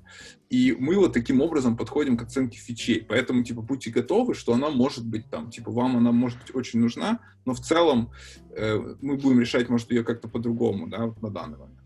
И 0.50 0.76
мы 0.80 0.96
вот 0.96 1.14
таким 1.14 1.42
образом 1.42 1.78
подходим 1.78 2.18
к 2.18 2.24
оценке 2.24 2.60
фичей, 2.60 3.04
поэтому 3.08 3.44
типа 3.44 3.62
будьте 3.62 3.90
готовы, 3.90 4.36
что 4.36 4.54
она 4.54 4.70
может 4.70 5.06
быть 5.06 5.30
там, 5.30 5.50
типа 5.50 5.72
вам 5.72 5.98
она 5.98 6.12
может 6.12 6.40
быть 6.40 6.56
очень 6.56 6.80
нужна, 6.80 7.20
но 7.46 7.54
в 7.54 7.60
целом 7.60 8.12
э, 8.56 8.78
мы 9.02 9.16
будем 9.16 9.40
решать, 9.40 9.70
может, 9.70 9.90
ее 9.92 10.04
как-то 10.04 10.28
по-другому, 10.28 10.88
да, 10.88 11.14
на 11.22 11.30
данный 11.32 11.58
момент. 11.58 11.78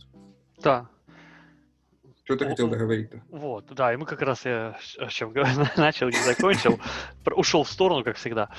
Да, 0.64 0.90
Что 2.32 2.38
ты 2.38 2.46
О, 2.46 2.50
хотел 2.50 2.68
о. 2.68 2.70
договорить-то? 2.70 3.22
вот, 3.30 3.66
да, 3.74 3.94
и 3.94 3.98
мы 3.98 4.06
как 4.06 4.22
раз, 4.22 4.46
я 4.46 4.78
с 4.80 5.10
с 5.10 5.12
чем 5.12 5.34
начал 5.76 6.08
и 6.08 6.14
закончил, 6.14 6.80
ушел 7.26 7.64
в 7.64 7.70
сторону, 7.70 8.06
как 8.06 8.16
всегда. 8.16 8.50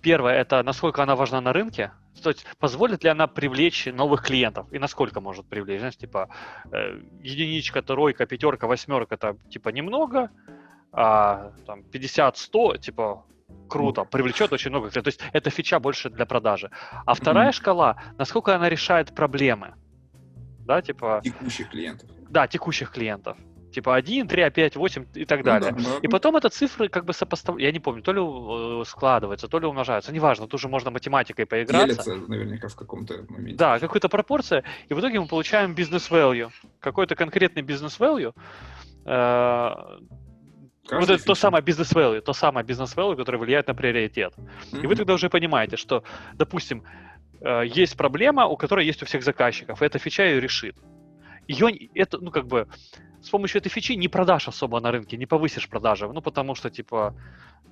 Первое, 0.00 0.32
это 0.32 0.62
насколько 0.62 1.02
она 1.02 1.14
важна 1.14 1.42
на 1.42 1.52
рынке, 1.52 1.92
то 2.22 2.30
есть 2.30 2.46
позволит 2.58 3.04
ли 3.04 3.10
она 3.10 3.26
привлечь 3.26 3.84
новых 3.84 4.22
клиентов, 4.22 4.72
и 4.72 4.78
насколько 4.78 5.20
может 5.20 5.46
привлечь, 5.46 5.80
знаешь, 5.80 5.96
типа 5.98 6.30
э, 6.72 7.00
единичка, 7.20 7.82
тройка, 7.82 8.24
пятерка, 8.24 8.66
восьмерка, 8.66 9.16
это 9.16 9.36
типа 9.50 9.68
немного, 9.68 10.30
а 10.90 11.52
там 11.66 11.80
50-100, 11.80 12.78
типа 12.78 13.26
круто, 13.68 14.04
привлечет 14.04 14.54
очень 14.54 14.70
много 14.70 14.88
клиентов, 14.88 15.14
то 15.14 15.22
есть 15.22 15.34
это 15.34 15.50
фича 15.50 15.80
больше 15.80 16.08
для 16.08 16.24
продажи. 16.24 16.70
А 17.04 17.12
вторая 17.12 17.48
Мгм. 17.48 17.52
шкала, 17.52 17.96
насколько 18.16 18.56
она 18.56 18.70
решает 18.70 19.14
проблемы, 19.14 19.74
да, 20.64 20.80
типа 20.80 21.20
Текущих 21.22 21.68
клиентов. 21.68 22.08
Да, 22.28 22.46
текущих 22.46 22.90
клиентов. 22.90 23.36
Типа 23.72 23.94
1, 23.94 24.26
3, 24.26 24.50
5, 24.50 24.76
8 24.76 25.06
и 25.14 25.24
так 25.26 25.42
далее. 25.44 25.74
Ну, 25.76 25.84
да, 25.84 25.98
И 26.00 26.08
потом 26.08 26.36
это 26.36 26.48
цифры 26.48 26.88
как 26.88 27.04
бы 27.04 27.12
сопоставляются, 27.12 27.66
я 27.66 27.72
не 27.72 27.80
помню, 27.80 28.02
то 28.02 28.12
ли 28.12 28.20
э, 28.20 28.84
складываются, 28.86 29.48
то 29.48 29.58
ли 29.58 29.66
умножаются, 29.66 30.12
неважно, 30.12 30.46
тут 30.46 30.54
уже 30.54 30.68
можно 30.68 30.90
математикой 30.90 31.44
поиграться. 31.44 32.04
Делятся 32.04 32.14
наверняка 32.28 32.68
в 32.68 32.76
каком-то 32.76 33.26
моменте. 33.28 33.56
Да, 33.56 33.78
какая-то 33.78 34.08
пропорция, 34.08 34.64
и 34.88 34.94
в 34.94 35.00
итоге 35.00 35.20
мы 35.20 35.26
получаем 35.26 35.74
бизнес-value, 35.74 36.50
какой-то 36.80 37.16
конкретный 37.16 37.62
бизнес-value, 37.62 38.32
э, 39.04 39.74
вот 40.86 41.00
Каждый 41.00 41.16
это 41.16 41.24
то 41.24 41.34
фича. 41.34 41.40
самое 41.40 41.64
бизнес-value, 41.64 42.20
то 42.20 42.32
самое 42.32 42.64
бизнес-value, 42.64 43.16
которое 43.16 43.38
влияет 43.38 43.66
на 43.66 43.74
приоритет. 43.74 44.32
И 44.72 44.86
вы 44.86 44.94
тогда 44.94 45.14
уже 45.14 45.28
понимаете, 45.28 45.76
что, 45.76 46.02
допустим, 46.34 46.84
э, 47.40 47.62
есть 47.66 47.96
проблема, 47.96 48.46
у 48.46 48.56
которой 48.56 48.86
есть 48.86 49.02
у 49.02 49.06
всех 49.06 49.22
заказчиков, 49.22 49.82
и 49.82 49.84
эта 49.84 49.98
фича 49.98 50.22
ее 50.22 50.40
решит. 50.40 50.76
Ее, 51.48 51.88
это, 51.94 52.18
ну, 52.18 52.30
как 52.30 52.46
бы, 52.46 52.66
с 53.22 53.30
помощью 53.30 53.60
этой 53.60 53.68
фичи 53.68 53.92
не 53.92 54.08
продашь 54.08 54.48
особо 54.48 54.80
на 54.80 54.90
рынке, 54.90 55.16
не 55.16 55.26
повысишь 55.26 55.68
продажи, 55.68 56.08
ну, 56.08 56.20
потому 56.20 56.54
что, 56.54 56.70
типа, 56.70 57.14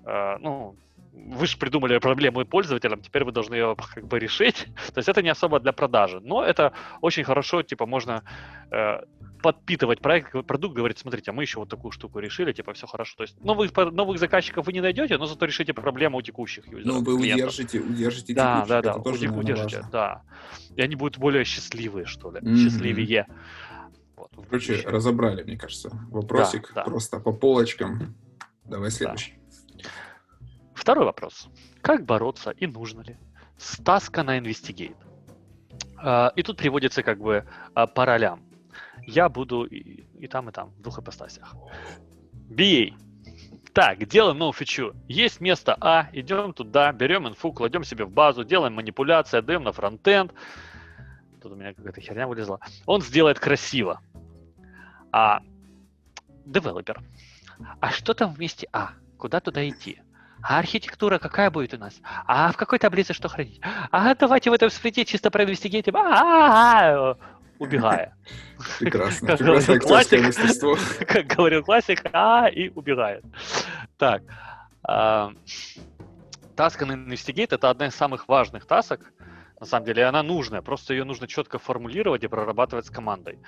э, 0.06 0.36
ну, 0.40 0.76
вы 1.12 1.46
же 1.46 1.56
придумали 1.58 1.98
проблему 1.98 2.44
пользователям, 2.44 3.00
теперь 3.00 3.24
вы 3.24 3.32
должны 3.32 3.54
ее 3.54 3.76
как 3.94 4.06
бы 4.06 4.18
решить. 4.18 4.66
То 4.94 4.98
есть 4.98 5.08
это 5.08 5.22
не 5.22 5.30
особо 5.30 5.60
для 5.60 5.72
продажи, 5.72 6.20
но 6.20 6.42
это 6.42 6.72
очень 7.00 7.24
хорошо, 7.24 7.62
типа, 7.62 7.86
можно 7.86 8.22
э, 8.70 9.00
подпитывать 9.44 10.00
проект, 10.00 10.32
продукт, 10.46 10.74
говорит, 10.74 10.96
смотрите, 10.96 11.30
а 11.30 11.34
мы 11.34 11.42
еще 11.42 11.58
вот 11.58 11.68
такую 11.68 11.92
штуку 11.92 12.18
решили, 12.18 12.52
типа, 12.54 12.72
все 12.72 12.86
хорошо. 12.86 13.14
То 13.18 13.24
есть 13.24 13.38
новых, 13.44 13.76
новых 13.76 14.18
заказчиков 14.18 14.64
вы 14.64 14.72
не 14.72 14.80
найдете, 14.80 15.18
но 15.18 15.26
зато 15.26 15.44
решите 15.44 15.74
проблему 15.74 16.16
у 16.16 16.22
текущих 16.22 16.66
юзеров. 16.66 16.86
Ну, 16.86 17.04
вы 17.04 17.18
клиентов. 17.18 17.50
удержите, 17.50 17.78
удержите 17.80 18.32
Да, 18.34 18.54
текущих, 18.62 18.68
да, 18.70 18.82
да, 18.82 18.90
это 18.92 19.00
тоже, 19.00 19.16
удержите, 19.18 19.28
наверное, 19.28 19.52
удержите, 19.54 19.76
важно. 19.76 19.90
да. 19.92 20.22
И 20.76 20.80
они 20.80 20.96
будут 20.96 21.18
более 21.18 21.44
счастливые, 21.44 22.06
что 22.06 22.30
ли, 22.30 22.40
Мгм. 22.40 22.56
счастливее. 22.56 23.26
Вот, 24.16 24.30
Короче, 24.48 24.80
разобрали, 24.86 25.42
мне 25.42 25.58
кажется, 25.58 25.90
вопросик 26.10 26.72
да. 26.74 26.84
просто 26.84 27.20
по 27.20 27.30
полочкам. 27.32 28.14
Давай 28.64 28.90
следующий. 28.90 29.34
Второй 30.74 31.04
вопрос. 31.04 31.48
Как 31.82 32.06
бороться 32.06 32.48
и 32.50 32.66
нужно 32.66 33.02
ли 33.02 33.18
с 33.58 33.76
таска 33.76 34.22
на 34.22 34.38
Investigate? 34.38 34.96
А, 35.98 36.32
И 36.34 36.42
тут 36.42 36.56
приводится 36.56 37.02
как 37.02 37.18
бы 37.18 37.44
а, 37.74 37.86
по 37.86 38.06
ролям. 38.06 38.40
Я 39.06 39.28
буду 39.28 39.64
и, 39.64 40.04
и 40.18 40.28
там, 40.28 40.48
и 40.48 40.52
там, 40.52 40.70
в 40.70 40.82
двух 40.82 40.98
ипостасях. 40.98 41.54
BA. 42.50 42.94
Так, 43.72 44.06
делаем 44.06 44.38
новую 44.38 44.52
фичу. 44.52 44.94
Есть 45.08 45.40
место 45.40 45.76
А, 45.80 46.08
идем 46.12 46.52
туда, 46.52 46.92
берем 46.92 47.26
инфу, 47.26 47.52
кладем 47.52 47.82
себе 47.82 48.04
в 48.04 48.10
базу, 48.10 48.44
делаем 48.44 48.74
манипуляции, 48.74 49.38
отдаем 49.38 49.64
на 49.64 49.72
фронтенд. 49.72 50.32
Тут 51.42 51.52
у 51.52 51.56
меня 51.56 51.74
какая-то 51.74 52.00
херня 52.00 52.28
вылезла. 52.28 52.60
Он 52.86 53.02
сделает 53.02 53.40
красиво. 53.40 54.00
А 55.10 55.40
девелопер. 56.46 57.02
А 57.80 57.90
что 57.90 58.14
там 58.14 58.32
вместе 58.32 58.68
А? 58.72 58.92
Куда 59.18 59.40
туда 59.40 59.68
идти? 59.68 60.00
А 60.42 60.58
архитектура 60.58 61.18
какая 61.18 61.50
будет 61.50 61.74
у 61.74 61.78
нас? 61.78 62.00
А 62.26 62.52
в 62.52 62.56
какой 62.56 62.78
таблице 62.78 63.14
что 63.14 63.28
хранить? 63.28 63.60
А 63.90 64.14
давайте 64.14 64.50
в 64.50 64.52
этом 64.52 64.70
сплите 64.70 65.04
чисто 65.04 65.30
проинвестигейтим. 65.30 65.96
А-а-а, 65.96 67.16
убегая. 67.58 68.16
Прекрасно. 68.80 69.28
Как 69.28 69.38
Прекрасное 69.38 69.78
говорил 69.78 69.94
актерское 69.96 70.20
классик. 70.20 70.22
мастерство. 70.26 70.76
Как 71.06 71.26
говорил 71.26 71.62
классик, 71.64 72.02
а 72.12 72.48
и 72.48 72.68
убегает. 72.70 73.24
Так. 73.98 74.22
Таска 76.56 76.86
на 76.86 76.92
Investigate 76.92 77.54
это 77.54 77.70
одна 77.70 77.86
из 77.86 77.94
самых 77.94 78.28
важных 78.28 78.66
тасок. 78.66 79.12
На 79.60 79.66
самом 79.66 79.86
деле, 79.86 80.02
и 80.02 80.04
она 80.04 80.22
нужная. 80.22 80.62
Просто 80.62 80.94
ее 80.94 81.04
нужно 81.04 81.26
четко 81.26 81.58
формулировать 81.58 82.22
и 82.24 82.28
прорабатывать 82.28 82.86
с 82.86 82.90
командой. 82.90 83.38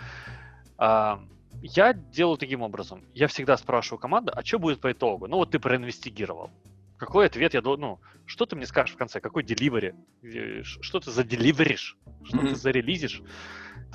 А, 0.79 1.21
Я 1.63 1.93
делаю 1.93 2.37
таким 2.39 2.63
образом. 2.63 3.05
Я 3.15 3.27
всегда 3.29 3.57
спрашиваю 3.57 3.99
команду, 4.01 4.33
а 4.35 4.45
что 4.45 4.59
будет 4.59 4.81
по 4.81 4.91
итогу? 4.93 5.27
Ну 5.27 5.37
вот 5.37 5.51
ты 5.51 5.59
проинвестигировал. 5.59 6.51
Какой 6.97 7.27
ответ 7.27 7.55
я 7.55 7.61
должен... 7.61 7.81
Ну, 7.83 8.01
что 8.25 8.47
ты 8.47 8.57
мне 8.57 8.67
скажешь 8.67 8.95
в 8.95 8.99
конце? 8.99 9.21
Какой 9.21 9.43
деливери? 9.43 9.95
Э, 10.23 10.63
Что 10.63 10.99
ты 10.99 11.11
заделиверишь? 11.11 11.97
Что 12.25 12.39
ты 12.39 12.55
зарелизишь? 12.55 13.21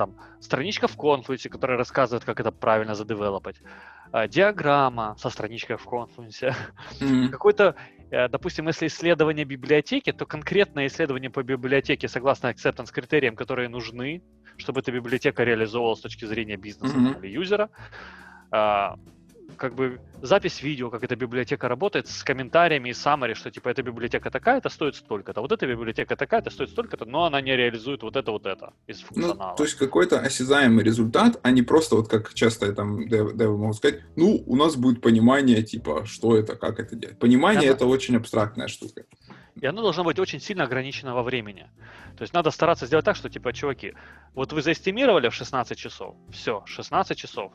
Там, 0.02 0.16
страничка 0.40 0.88
в 0.88 0.98
Confluence, 0.98 1.48
которая 1.48 1.78
рассказывает, 1.78 2.26
как 2.26 2.40
это 2.40 2.52
правильно 2.52 2.96
задевелопать. 2.96 3.62
А, 4.12 4.28
Диаграмма 4.28 5.16
со 5.20 5.30
страничкой 5.30 5.78
в 5.78 5.86
Confluence. 5.86 6.56
Мгм. 7.00 7.30
Какой-то, 7.30 7.76
э, 8.10 8.28
допустим, 8.28 8.68
если 8.68 8.88
исследование 8.88 9.46
библиотеки, 9.46 10.12
то 10.12 10.26
конкретное 10.26 10.88
исследование 10.88 11.30
по 11.30 11.44
библиотеке 11.44 12.08
согласно 12.08 12.48
acceptance 12.48 12.92
критериям, 12.92 13.36
которые 13.36 13.70
нужны, 13.70 14.24
чтобы 14.58 14.80
эта 14.80 14.92
библиотека 14.92 15.44
реализовывалась 15.44 16.00
с 16.00 16.02
точки 16.02 16.26
зрения 16.26 16.58
бизнеса 16.58 16.98
Мгм. 16.98 17.20
или 17.20 17.28
юзера. 17.34 17.70
Как 19.58 19.76
бы 19.76 20.00
запись 20.22 20.62
видео, 20.64 20.90
как 20.90 21.04
эта 21.04 21.16
библиотека 21.16 21.68
работает, 21.68 22.08
с 22.08 22.24
комментариями 22.24 22.90
и 22.90 22.92
summary, 22.92 23.36
что 23.36 23.52
типа 23.52 23.70
эта 23.70 23.84
библиотека 23.84 24.30
такая-то 24.32 24.70
стоит 24.70 24.96
столько-то, 24.96 25.42
вот 25.42 25.52
эта 25.52 25.68
библиотека 25.68 26.16
такая-то 26.16 26.50
стоит 26.50 26.70
столько-то, 26.70 27.06
но 27.06 27.26
она 27.26 27.42
не 27.42 27.56
реализует 27.56 28.04
вот 28.04 28.16
это 28.16 28.32
вот 28.32 28.46
это 28.46 28.74
из 28.88 29.02
Ну, 29.02 29.08
функционала. 29.08 29.56
то 29.58 29.64
есть 29.64 29.76
какой-то 29.78 30.20
осязаемый 30.20 30.84
результат, 30.84 31.40
а 31.44 31.52
не 31.52 31.62
просто 31.62 31.96
вот 31.96 32.08
как 32.08 32.34
часто 32.34 32.74
там 32.74 33.08
дев- 33.08 33.36
девы 33.36 33.58
могут 33.58 33.78
сказать, 33.78 34.02
ну, 34.16 34.44
у 34.46 34.56
нас 34.56 34.76
будет 34.76 35.02
понимание, 35.02 35.64
типа, 35.64 36.06
что 36.06 36.36
это, 36.38 36.56
как 36.56 36.80
это 36.80 36.96
делать. 36.96 37.20
Понимание 37.20 37.66
Я- 37.66 37.72
это 37.72 37.86
очень 37.86 38.16
абстрактная 38.18 38.68
штука. 38.68 39.04
И 39.62 39.66
оно 39.66 39.82
должно 39.82 40.04
быть 40.04 40.18
очень 40.20 40.40
сильно 40.40 40.64
ограничено 40.64 41.14
во 41.14 41.24
времени. 41.24 41.70
То 42.18 42.24
есть 42.24 42.34
надо 42.34 42.52
стараться 42.52 42.86
сделать 42.86 43.06
так, 43.06 43.16
что, 43.18 43.30
типа, 43.30 43.52
чуваки, 43.54 43.94
вот 44.34 44.54
вы 44.54 44.62
заэстимировали 44.62 45.28
в 45.30 45.34
16 45.34 45.78
часов, 45.78 46.16
все, 46.32 46.64
16 46.66 47.18
часов. 47.18 47.52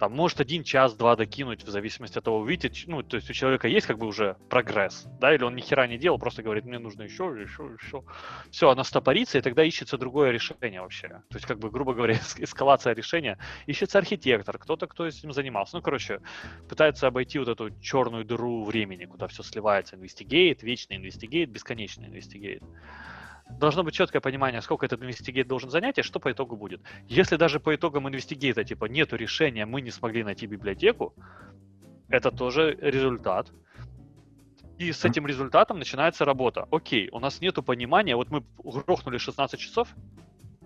Там, 0.00 0.12
может, 0.16 0.40
один 0.40 0.64
час, 0.64 0.94
два 0.96 1.14
докинуть, 1.14 1.62
в 1.62 1.68
зависимости 1.68 2.16
от 2.16 2.24
того, 2.24 2.38
увидите, 2.38 2.70
ч- 2.70 2.88
ну, 2.88 3.02
то 3.02 3.16
есть 3.16 3.28
у 3.28 3.34
человека 3.34 3.68
есть 3.68 3.86
как 3.86 3.98
бы 3.98 4.06
уже 4.06 4.38
прогресс, 4.48 5.06
да, 5.20 5.34
или 5.34 5.44
он 5.44 5.54
ни 5.54 5.60
хера 5.60 5.86
не 5.86 5.98
делал, 5.98 6.18
просто 6.18 6.42
говорит, 6.42 6.64
мне 6.64 6.78
нужно 6.78 7.02
еще, 7.02 7.24
еще, 7.38 7.76
еще. 7.78 8.02
Все, 8.50 8.70
оно 8.70 8.82
стопорится, 8.82 9.36
и 9.36 9.42
тогда 9.42 9.62
ищется 9.62 9.98
другое 9.98 10.30
решение 10.30 10.80
вообще. 10.80 11.08
То 11.08 11.34
есть, 11.34 11.44
как 11.44 11.58
бы, 11.58 11.70
грубо 11.70 11.92
говоря, 11.92 12.14
эс- 12.18 12.36
эскалация 12.38 12.94
решения. 12.94 13.36
Ищется 13.66 13.98
архитектор, 13.98 14.56
кто-то, 14.56 14.86
кто 14.86 15.06
этим 15.06 15.34
занимался. 15.34 15.76
Ну, 15.76 15.82
короче, 15.82 16.20
пытается 16.66 17.06
обойти 17.06 17.38
вот 17.38 17.48
эту 17.48 17.70
черную 17.82 18.24
дыру 18.24 18.64
времени, 18.64 19.04
куда 19.04 19.26
все 19.26 19.42
сливается. 19.42 19.96
Инвестигейт, 19.96 20.62
вечный 20.62 20.96
инвестигейт, 20.96 21.50
бесконечный 21.50 22.08
инвестигейт. 22.08 22.62
Должно 23.58 23.82
быть 23.82 23.94
четкое 23.94 24.20
понимание, 24.20 24.62
сколько 24.62 24.86
этот 24.86 25.02
инвестигейт 25.02 25.46
должен 25.46 25.70
занять 25.70 25.98
и 25.98 26.02
что 26.02 26.20
по 26.20 26.32
итогу 26.32 26.56
будет. 26.56 26.80
Если 27.08 27.36
даже 27.36 27.60
по 27.60 27.74
итогам 27.74 28.08
инвестигейта, 28.08 28.64
типа, 28.64 28.86
нету 28.86 29.16
решения, 29.16 29.66
мы 29.66 29.80
не 29.80 29.90
смогли 29.90 30.24
найти 30.24 30.46
библиотеку, 30.46 31.14
это 32.08 32.30
тоже 32.30 32.76
результат. 32.80 33.52
И 34.78 34.92
с 34.92 35.04
этим 35.04 35.26
результатом 35.26 35.78
начинается 35.78 36.24
работа. 36.24 36.66
Окей, 36.70 37.10
у 37.12 37.20
нас 37.20 37.42
нету 37.42 37.62
понимания, 37.62 38.16
вот 38.16 38.30
мы 38.30 38.42
грохнули 38.64 39.18
16 39.18 39.60
часов, 39.60 39.88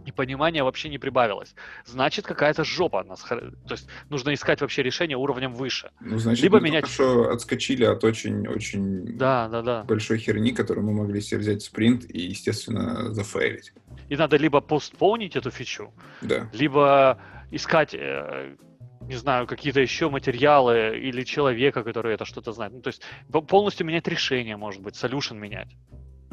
и 0.04 0.12
понимания 0.12 0.62
вообще 0.62 0.88
не 0.88 0.98
прибавилось. 0.98 1.54
Значит, 1.84 2.26
какая-то 2.26 2.64
жопа 2.64 3.02
нас... 3.04 3.20
То 3.22 3.40
есть 3.70 3.88
нужно 4.10 4.34
искать 4.34 4.60
вообще 4.60 4.82
решение 4.82 5.16
уровнем 5.16 5.52
выше. 5.54 5.90
Ну, 6.00 6.18
значит, 6.18 6.42
Либо 6.42 6.60
мы 6.60 6.68
менять- 6.68 6.86
что 6.86 7.30
отскочили 7.30 7.84
от 7.84 8.04
очень-очень 8.04 9.16
Да, 9.16 9.48
да, 9.48 9.62
да. 9.62 9.82
большой 9.84 10.18
херни, 10.18 10.52
которую 10.52 10.86
мы 10.86 10.92
могли 10.92 11.20
себе 11.20 11.40
взять 11.40 11.62
спринт 11.62 12.04
и, 12.08 12.20
естественно, 12.20 13.12
зафейлить. 13.12 13.72
И 14.08 14.16
надо 14.16 14.36
либо 14.36 14.60
постпоунить 14.60 15.36
эту 15.36 15.50
фичу, 15.50 15.92
Да. 16.22 16.48
либо 16.52 17.18
искать, 17.50 17.94
э, 17.94 18.54
не 19.02 19.16
знаю, 19.16 19.46
какие-то 19.46 19.80
еще 19.80 20.08
материалы 20.10 20.98
или 20.98 21.24
человека, 21.24 21.82
который 21.82 22.14
это 22.14 22.24
что-то 22.24 22.52
знает. 22.52 22.72
Ну, 22.72 22.80
то 22.80 22.88
есть 22.88 23.02
по- 23.32 23.42
полностью 23.42 23.86
менять 23.86 24.08
решение, 24.08 24.56
может 24.56 24.82
быть, 24.82 24.94
solution 24.94 25.36
менять. 25.38 25.68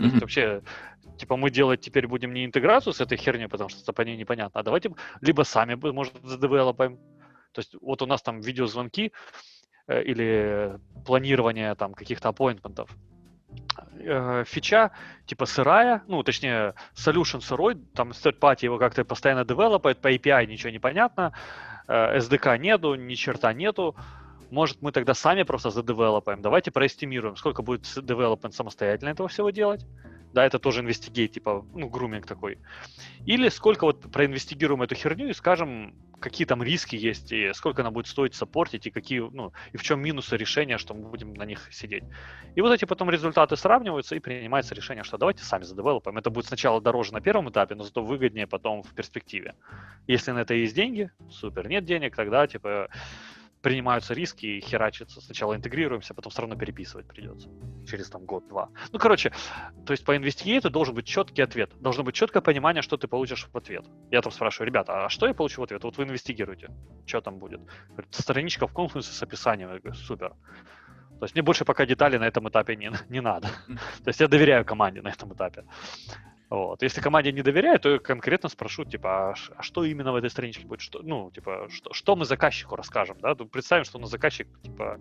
То 0.02 0.08
есть 0.08 0.22
вообще, 0.22 0.62
типа, 1.18 1.38
мы 1.38 1.50
делать 1.50 1.82
теперь 1.82 2.08
будем 2.08 2.34
не 2.34 2.46
интеграцию 2.46 2.94
с 2.94 3.02
этой 3.02 3.18
херней, 3.18 3.48
потому 3.48 3.70
что 3.70 3.94
по 3.94 4.02
ней 4.02 4.18
непонятно, 4.18 4.60
а 4.60 4.64
давайте 4.64 4.92
либо 5.22 5.44
сами, 5.44 5.76
может, 5.76 6.14
задевелопаем. 6.24 6.98
То 7.54 7.60
есть 7.60 7.76
вот 7.82 8.02
у 8.02 8.06
нас 8.06 8.22
там 8.22 8.40
видеозвонки 8.42 9.12
э, 9.88 10.04
или 10.04 10.80
планирование 11.06 11.76
там 11.76 11.94
каких-то 11.94 12.30
аппоинтментов. 12.30 12.90
Э, 14.00 14.44
Фича 14.46 14.92
типа 15.26 15.46
сырая, 15.46 16.04
ну, 16.08 16.24
точнее, 16.24 16.76
solution 16.96 17.42
сырой, 17.42 17.76
там 17.94 18.12
third 18.12 18.40
party 18.40 18.66
его 18.66 18.78
как-то 18.78 19.04
постоянно 19.06 19.46
девелопает, 19.46 20.00
по 20.00 20.12
API 20.12 20.46
ничего 20.46 20.72
не 20.72 20.80
понятно, 20.80 21.34
э, 21.88 22.18
SDK 22.18 22.58
нету, 22.58 22.96
ни 22.96 23.16
черта 23.16 23.54
нету. 23.54 23.96
Может, 24.52 24.82
мы 24.82 24.92
тогда 24.92 25.14
сами 25.14 25.44
просто 25.44 25.70
задевелопаем. 25.70 26.42
Давайте 26.42 26.72
проэстимируем, 26.72 27.38
сколько 27.38 27.64
будет 27.64 27.84
development 27.84 28.52
самостоятельно 28.52 29.10
этого 29.10 29.30
всего 29.30 29.50
делать. 29.50 29.86
да, 30.34 30.46
это 30.46 30.60
тоже 30.60 30.82
инвестигейт, 30.82 31.34
типа, 31.34 31.66
ну, 31.74 31.90
груминг 31.90 32.26
такой. 32.26 32.58
Или 33.26 33.50
сколько 33.50 33.86
вот 33.86 34.12
проинвестигируем 34.12 34.82
эту 34.82 34.96
херню 34.96 35.30
и 35.30 35.34
скажем, 35.34 35.94
какие 36.20 36.46
там 36.48 36.64
риски 36.64 36.96
есть, 36.96 37.32
и 37.32 37.52
сколько 37.54 37.82
она 37.82 37.92
будет 37.92 38.08
стоить 38.08 38.36
саппортить, 38.36 38.88
и 38.88 38.92
какие, 38.92 39.20
ну, 39.20 39.52
и 39.74 39.78
в 39.78 39.84
чем 39.84 40.02
минусы 40.02 40.38
решения, 40.38 40.78
что 40.78 40.94
мы 40.94 41.10
будем 41.10 41.34
на 41.34 41.46
них 41.46 41.68
сидеть. 41.72 42.04
И 42.56 42.62
вот 42.62 42.72
эти 42.72 42.86
потом 42.86 43.10
результаты 43.10 43.58
сравниваются, 43.58 44.16
и 44.16 44.20
принимается 44.20 44.74
решение, 44.74 45.04
что 45.04 45.18
давайте 45.18 45.44
сами 45.44 45.64
задевелопаем. 45.64 46.18
Это 46.18 46.30
будет 46.30 46.46
сначала 46.46 46.80
дороже 46.80 47.14
на 47.14 47.22
первом 47.22 47.50
этапе, 47.50 47.76
но 47.76 47.84
зато 47.84 48.04
выгоднее 48.04 48.48
потом 48.48 48.84
в 48.84 48.94
перспективе. 48.94 49.56
Если 50.08 50.32
на 50.32 50.40
это 50.40 50.54
есть 50.54 50.76
деньги, 50.76 51.12
супер. 51.30 51.68
Нет 51.68 51.86
денег, 51.86 52.16
тогда, 52.16 52.48
типа, 52.48 52.90
принимаются 53.62 54.14
риски 54.14 54.46
и 54.46 54.62
херачится. 54.62 55.22
Сначала 55.22 55.56
интегрируемся, 55.56 56.14
потом 56.14 56.32
все 56.32 56.42
равно 56.42 56.56
переписывать 56.56 57.08
придется. 57.08 57.50
Через 57.88 58.10
там 58.10 58.26
год-два. 58.26 58.70
Ну, 58.92 59.00
короче, 59.00 59.32
то 59.86 59.94
есть 59.94 60.04
по 60.04 60.16
инвестигейту 60.16 60.70
должен 60.70 60.96
быть 60.96 61.06
четкий 61.06 61.42
ответ. 61.42 61.72
Должно 61.80 62.04
быть 62.04 62.16
четкое 62.16 62.42
понимание, 62.42 62.82
что 62.82 62.98
ты 62.98 63.08
получишь 63.08 63.48
в 63.52 63.58
ответ. 63.58 63.86
Я 64.10 64.22
там 64.22 64.32
спрашиваю, 64.32 64.68
ребята, 64.68 65.06
а 65.06 65.10
что 65.10 65.28
я 65.28 65.34
получу 65.34 65.62
в 65.62 65.64
ответ? 65.64 65.84
Вот 65.84 65.98
вы 65.98 66.04
инвестигируете. 66.04 66.70
Что 67.06 67.22
там 67.22 67.38
будет? 67.38 67.62
Говорит, 67.90 68.14
страничка 68.14 68.68
в 68.68 68.74
конфликте 68.74 69.12
с 69.12 69.24
описанием. 69.24 69.70
Я 69.72 69.80
говорю, 69.80 69.96
супер. 69.96 70.34
То 71.20 71.26
есть 71.26 71.36
мне 71.36 71.44
больше 71.44 71.66
пока 71.66 71.86
деталей 71.86 72.18
на 72.18 72.26
этом 72.26 72.50
этапе 72.50 72.76
не, 72.76 72.92
не 73.10 73.22
надо. 73.22 73.48
То 74.04 74.08
есть 74.08 74.20
я 74.20 74.28
доверяю 74.28 74.66
команде 74.66 75.02
на 75.02 75.10
этом 75.10 75.34
этапе. 75.34 75.66
Вот. 76.52 76.84
Если 76.84 77.00
команде 77.00 77.32
не 77.32 77.44
доверяю, 77.44 77.80
то 77.80 77.98
конкретно 77.98 78.50
спрошу, 78.50 78.84
типа, 78.84 79.30
а, 79.30 79.36
а 79.56 79.64
что 79.64 79.86
именно 79.86 80.12
в 80.12 80.16
этой 80.18 80.30
страничке 80.30 80.68
будет? 80.68 80.82
Что, 80.82 81.00
ну, 81.02 81.32
типа, 81.32 81.70
что, 81.70 81.94
что 81.94 82.18
мы 82.18 82.26
заказчику 82.26 82.76
расскажем, 82.76 83.18
да? 83.22 83.36
Представим, 83.36 83.86
что 83.86 84.00
на 84.00 84.08
заказчик, 84.08 84.50
типа, 84.62 85.00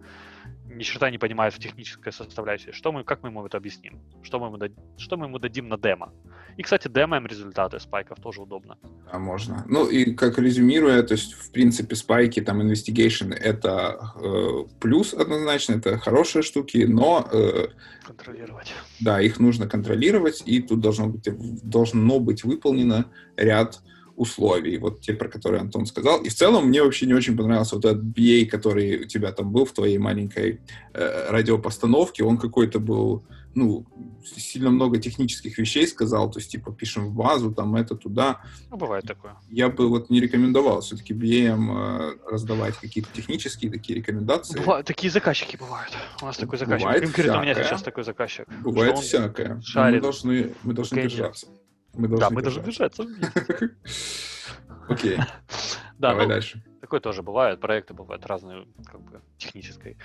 ни 0.66 0.84
черта 0.84 1.10
не 1.10 1.18
понимает 1.18 1.52
в 1.52 1.58
технической 1.58 2.12
составляющей. 2.12 2.70
Что 2.70 2.92
мы, 2.92 3.02
как 3.02 3.24
мы 3.24 3.30
ему 3.30 3.44
это 3.44 3.56
объясним? 3.56 4.00
Что 4.22 4.38
мы 4.38 4.46
ему, 4.46 4.58
дадим, 4.58 4.78
что 4.96 5.16
мы 5.16 5.26
ему 5.26 5.40
дадим 5.40 5.68
на 5.68 5.76
демо? 5.76 6.12
И, 6.56 6.62
кстати, 6.62 6.88
демоем 6.88 7.26
результаты 7.26 7.80
спайков 7.80 8.20
тоже 8.20 8.42
удобно. 8.42 8.78
А 9.10 9.18
можно. 9.18 9.64
Ну 9.68 9.86
и 9.86 10.14
как 10.14 10.38
резюмируя, 10.38 11.02
то 11.02 11.14
есть, 11.14 11.34
в 11.34 11.50
принципе, 11.50 11.96
спайки, 11.96 12.40
там, 12.40 12.60
investigation— 12.60 13.32
это 13.34 14.12
э, 14.16 14.64
плюс 14.80 15.14
однозначно, 15.14 15.74
это 15.74 15.98
хорошие 15.98 16.42
штуки, 16.42 16.86
но... 16.88 17.28
Э, 17.32 17.68
контролировать. 18.06 18.72
Да, 19.00 19.20
их 19.20 19.40
нужно 19.40 19.68
контролировать, 19.68 20.42
и 20.46 20.60
тут 20.60 20.80
должно 20.80 21.08
быть, 21.08 21.28
должно 21.62 22.20
быть 22.20 22.44
выполнено 22.44 23.06
ряд 23.36 23.80
условий, 24.20 24.76
вот 24.76 25.00
те, 25.00 25.14
про 25.14 25.28
которые 25.28 25.62
Антон 25.62 25.86
сказал. 25.86 26.22
И 26.22 26.28
в 26.28 26.34
целом 26.34 26.66
мне 26.66 26.82
вообще 26.82 27.06
не 27.06 27.14
очень 27.14 27.36
понравился 27.36 27.76
вот 27.76 27.86
этот 27.86 28.04
BA, 28.04 28.44
который 28.44 29.04
у 29.04 29.04
тебя 29.06 29.32
там 29.32 29.50
был 29.50 29.64
в 29.64 29.72
твоей 29.72 29.96
маленькой 29.96 30.60
э, 30.92 31.30
радиопостановке. 31.30 32.22
Он 32.22 32.36
какой-то 32.36 32.80
был, 32.80 33.24
ну, 33.54 33.86
сильно 34.24 34.70
много 34.70 34.98
технических 34.98 35.58
вещей 35.58 35.86
сказал, 35.86 36.30
то 36.30 36.38
есть, 36.38 36.50
типа, 36.50 36.72
пишем 36.72 37.08
в 37.08 37.14
базу, 37.14 37.52
там, 37.52 37.76
это, 37.76 37.96
туда. 37.96 38.42
Ну, 38.70 38.76
бывает 38.76 39.04
такое. 39.06 39.36
Я 39.48 39.68
бы 39.68 39.88
вот 39.88 40.10
не 40.10 40.20
рекомендовал 40.20 40.80
все-таки 40.80 41.14
BA 41.14 41.56
э, 41.56 42.18
раздавать 42.30 42.76
какие-то 42.76 43.10
технические 43.12 43.70
такие 43.70 43.98
рекомендации. 43.98 44.58
Бывают, 44.58 44.86
такие 44.86 45.10
заказчики 45.10 45.56
бывают. 45.56 45.92
У 46.22 46.26
нас 46.26 46.36
такой 46.36 46.58
заказчик. 46.58 46.86
Бывает 46.86 47.02
Конкретно 47.02 47.32
всякое. 47.32 47.52
у 47.52 47.54
меня 47.54 47.64
сейчас 47.64 47.82
такой 47.82 48.04
заказчик. 48.04 48.48
Бывает 48.62 48.98
всякое. 48.98 49.60
Шарит. 49.62 49.96
Мы 49.96 50.02
должны, 50.02 50.54
мы 50.62 50.74
должны 50.74 50.98
Окей. 50.98 51.10
держаться. 51.10 51.46
Мы 51.94 52.08
должны 52.08 52.28
Да, 52.28 52.30
мы 52.30 52.42
должны 52.42 52.62
держаться 52.62 53.02
вместе. 53.02 53.70
Окей, 54.88 55.16
Да, 55.98 56.10
давай 56.10 56.26
ну, 56.26 56.32
дальше. 56.32 56.64
Такое 56.80 57.00
тоже 57.00 57.22
бывает, 57.22 57.60
проекты 57.60 57.94
бывают 57.94 58.26
разные, 58.26 58.66
как 58.86 59.00
бы, 59.02 59.20
технической, 59.38 59.96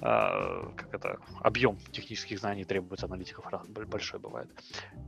как 0.00 0.94
это, 0.94 1.18
объем 1.40 1.78
технических 1.90 2.38
знаний 2.38 2.64
требуется 2.64 3.06
аналитиков 3.06 3.46
большой 3.86 4.20
бывает. 4.20 4.48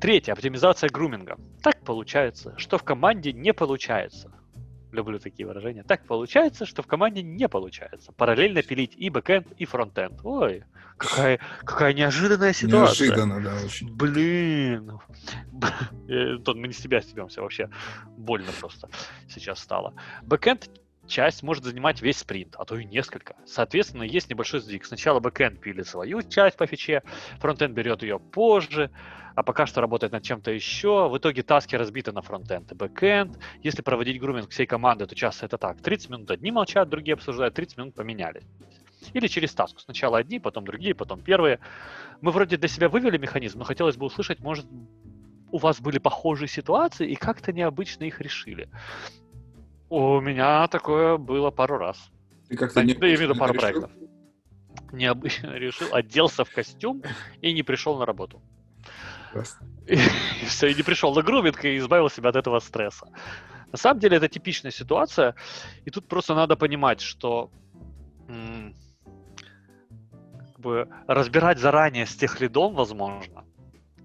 Третье, 0.00 0.32
оптимизация 0.32 0.90
груминга. 0.90 1.38
Так 1.62 1.80
получается, 1.84 2.54
что 2.56 2.78
в 2.78 2.82
команде 2.82 3.32
не 3.32 3.52
получается. 3.52 4.32
Люблю 4.92 5.20
такие 5.20 5.46
выражения. 5.46 5.84
Так 5.84 6.04
получается, 6.06 6.66
что 6.66 6.82
в 6.82 6.86
команде 6.88 7.22
не 7.22 7.48
получается. 7.48 8.10
Параллельно 8.12 8.62
пилить 8.62 8.94
и 8.96 9.08
бэкэнд, 9.08 9.52
и 9.52 9.64
фронтенд. 9.64 10.18
Ой, 10.24 10.64
какая, 10.96 11.38
какая 11.64 11.92
неожиданная 11.92 12.52
ситуация. 12.52 13.06
Неожиданно, 13.06 13.40
да, 13.40 13.54
очень. 13.64 13.92
Блин. 13.92 14.98
Э, 16.08 16.38
Тот, 16.38 16.56
мы 16.56 16.66
не 16.66 16.72
с 16.72 16.78
тебя 16.78 17.00
стебемся 17.02 17.40
вообще. 17.42 17.70
Больно 18.16 18.50
просто 18.58 18.88
сейчас 19.28 19.60
стало. 19.60 19.94
Backend 20.22 20.68
часть 21.10 21.42
может 21.42 21.64
занимать 21.64 22.00
весь 22.00 22.18
спринт, 22.18 22.54
а 22.56 22.64
то 22.64 22.76
и 22.76 22.84
несколько. 22.84 23.36
Соответственно, 23.44 24.04
есть 24.04 24.30
небольшой 24.30 24.60
сдвиг. 24.60 24.86
Сначала 24.86 25.20
backend 25.20 25.60
пилит 25.60 25.86
свою 25.86 26.22
часть 26.22 26.56
по 26.56 26.66
фиче, 26.66 27.02
frontend 27.40 27.74
берет 27.74 28.02
ее 28.02 28.18
позже, 28.18 28.90
а 29.34 29.42
пока 29.42 29.66
что 29.66 29.80
работает 29.80 30.12
над 30.12 30.22
чем-то 30.22 30.50
еще. 30.50 31.08
В 31.08 31.18
итоге 31.18 31.42
таски 31.42 31.76
разбиты 31.76 32.12
на 32.12 32.22
frontend 32.22 32.72
и 32.72 32.74
backend. 32.74 33.38
Если 33.62 33.82
проводить 33.82 34.20
груминг 34.20 34.50
всей 34.50 34.66
команды, 34.66 35.06
то 35.06 35.14
часто 35.14 35.46
это 35.46 35.58
так. 35.58 35.82
30 35.82 36.10
минут 36.10 36.30
одни 36.30 36.50
молчат, 36.50 36.88
другие 36.88 37.14
обсуждают, 37.14 37.54
30 37.54 37.76
минут 37.78 37.94
поменяли. 37.94 38.42
Или 39.12 39.26
через 39.26 39.52
таску. 39.54 39.80
Сначала 39.80 40.18
одни, 40.18 40.38
потом 40.38 40.64
другие, 40.64 40.94
потом 40.94 41.20
первые. 41.20 41.58
Мы 42.20 42.32
вроде 42.32 42.56
для 42.56 42.68
себя 42.68 42.88
вывели 42.88 43.18
механизм, 43.18 43.58
но 43.58 43.64
хотелось 43.64 43.96
бы 43.96 44.06
услышать, 44.06 44.40
может, 44.40 44.66
у 45.52 45.58
вас 45.58 45.80
были 45.80 45.98
похожие 45.98 46.48
ситуации 46.48 47.10
и 47.10 47.14
как-то 47.14 47.52
необычно 47.52 48.04
их 48.04 48.20
решили. 48.20 48.68
У 49.90 50.20
меня 50.20 50.68
такое 50.68 51.16
было 51.16 51.50
пару 51.50 51.76
раз. 51.76 52.10
Ты 52.48 52.56
как-то 52.56 52.84
не 52.84 52.94
да, 52.94 53.06
я 53.06 53.16
имею 53.16 53.34
пару 53.36 53.52
решил? 53.52 53.60
проектов. 53.60 53.90
Необычно 54.92 55.48
решил, 55.58 55.88
оделся 55.92 56.44
в 56.44 56.50
костюм 56.50 57.02
и 57.42 57.52
не 57.52 57.64
пришел 57.64 57.98
на 57.98 58.06
работу. 58.06 58.40
Классно. 59.32 59.66
И 59.88 60.46
все, 60.46 60.68
и 60.68 60.74
не 60.74 60.82
пришел 60.82 61.14
на 61.14 61.22
груминг 61.22 61.64
и 61.64 61.76
избавил 61.76 62.08
себя 62.08 62.30
от 62.30 62.36
этого 62.36 62.60
стресса. 62.60 63.06
На 63.72 63.78
самом 63.78 64.00
деле 64.00 64.16
это 64.16 64.28
типичная 64.28 64.70
ситуация, 64.72 65.34
и 65.84 65.90
тут 65.90 66.08
просто 66.08 66.34
надо 66.34 66.56
понимать, 66.56 67.00
что 67.00 67.50
м, 68.28 68.74
как 70.38 70.60
бы 70.60 70.88
разбирать 71.08 71.58
заранее 71.58 72.06
с 72.06 72.16
тех 72.16 72.40
лидом, 72.40 72.74
возможно, 72.74 73.44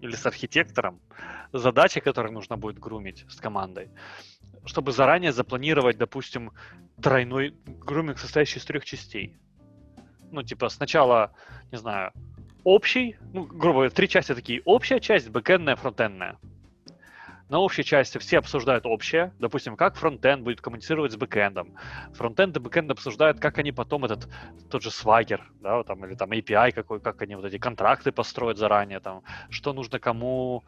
или 0.02 0.15
с 0.15 0.26
архитектором, 0.26 1.00
задачи, 1.54 2.00
которые 2.00 2.32
нужно 2.32 2.58
будет 2.58 2.80
грумить 2.80 3.26
с 3.30 3.36
командой, 3.36 3.89
чтобы 4.65 4.91
заранее 4.91 5.32
запланировать, 5.32 5.97
допустим, 5.97 6.51
тройной 7.01 7.56
груминг, 7.65 8.17
состоящий 8.19 8.60
из 8.60 8.65
трех 8.65 8.86
частей. 8.86 9.38
Ну, 10.32 10.43
типа, 10.43 10.69
сначала, 10.69 11.34
не 11.71 11.78
знаю, 11.78 12.12
общий, 12.63 13.17
ну, 13.34 13.45
грубо 13.45 13.80
говоря, 13.80 13.89
три 13.91 14.10
части 14.10 14.34
такие. 14.34 14.62
Общая 14.65 14.99
часть, 14.99 15.30
бэкэндная, 15.30 15.75
фронтендная. 15.75 16.38
На 17.47 17.60
общей 17.60 17.84
части 17.84 18.17
все 18.17 18.39
обсуждают 18.39 18.88
общее, 18.88 19.31
допустим, 19.38 19.75
как 19.75 19.95
фронтенд 19.97 20.43
будет 20.43 20.62
коммуницировать 20.62 21.12
с 21.12 21.15
бэкэндом. 21.15 21.75
Frontend 22.13 22.58
и 22.58 22.60
backend 22.60 22.89
обсуждают, 22.89 23.39
как 23.39 23.60
они 23.60 23.71
потом 23.71 24.05
этот, 24.05 24.27
тот 24.67 24.81
же 24.81 24.89
Swagger, 24.89 25.41
да, 25.60 25.84
там, 25.84 26.03
или 26.05 26.15
там 26.15 26.31
API 26.31 26.71
какой, 26.71 26.99
как 26.99 27.21
они 27.21 27.36
вот 27.36 27.45
эти 27.45 27.60
контракты 27.60 28.12
построят 28.12 28.58
заранее, 28.58 28.99
там, 28.99 29.21
что 29.49 29.73
нужно 29.73 29.99
кому 29.99 30.63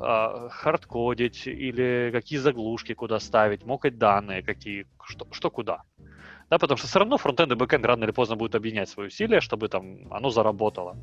э, 0.00 0.48
хардкодить, 0.50 1.48
или 1.48 2.10
какие 2.12 2.38
заглушки 2.38 2.94
куда 2.94 3.18
ставить, 3.18 3.64
мокать 3.64 3.98
данные, 3.98 4.42
какие, 4.42 4.86
что, 5.02 5.26
что 5.32 5.50
куда. 5.50 5.82
Да, 6.50 6.58
потому 6.58 6.78
что 6.78 6.86
все 6.86 7.00
равно 7.00 7.16
frontend 7.16 7.50
и 7.50 7.56
backend 7.56 7.84
рано 7.84 8.04
или 8.04 8.12
поздно 8.12 8.36
будут 8.36 8.54
объединять 8.54 8.88
свои 8.88 9.08
усилия, 9.08 9.40
чтобы 9.40 9.68
там 9.68 10.12
оно 10.12 10.30
заработало 10.30 10.96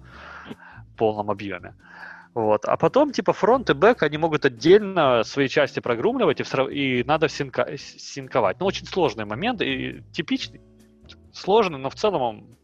в 0.93 0.97
полном 0.97 1.29
объеме. 1.29 1.75
Вот. 2.39 2.65
А 2.65 2.77
потом, 2.77 3.11
типа, 3.11 3.33
фронт 3.33 3.69
и 3.69 3.73
back, 3.73 4.03
они 4.03 4.17
могут 4.17 4.45
отдельно 4.45 5.23
свои 5.23 5.49
части 5.49 5.81
прогрумливать, 5.81 6.39
и, 6.39 6.43
всра- 6.43 6.71
и 6.71 7.03
надо 7.03 7.27
синка- 7.27 7.77
синковать. 7.77 8.59
Ну, 8.59 8.65
очень 8.65 8.85
сложный 8.85 9.25
момент, 9.25 9.61
и 9.61 10.01
типичный, 10.13 10.61
сложный, 11.33 11.79
но 11.79 11.89
в 11.89 11.95
целом 11.95 12.21
он- 12.21 12.57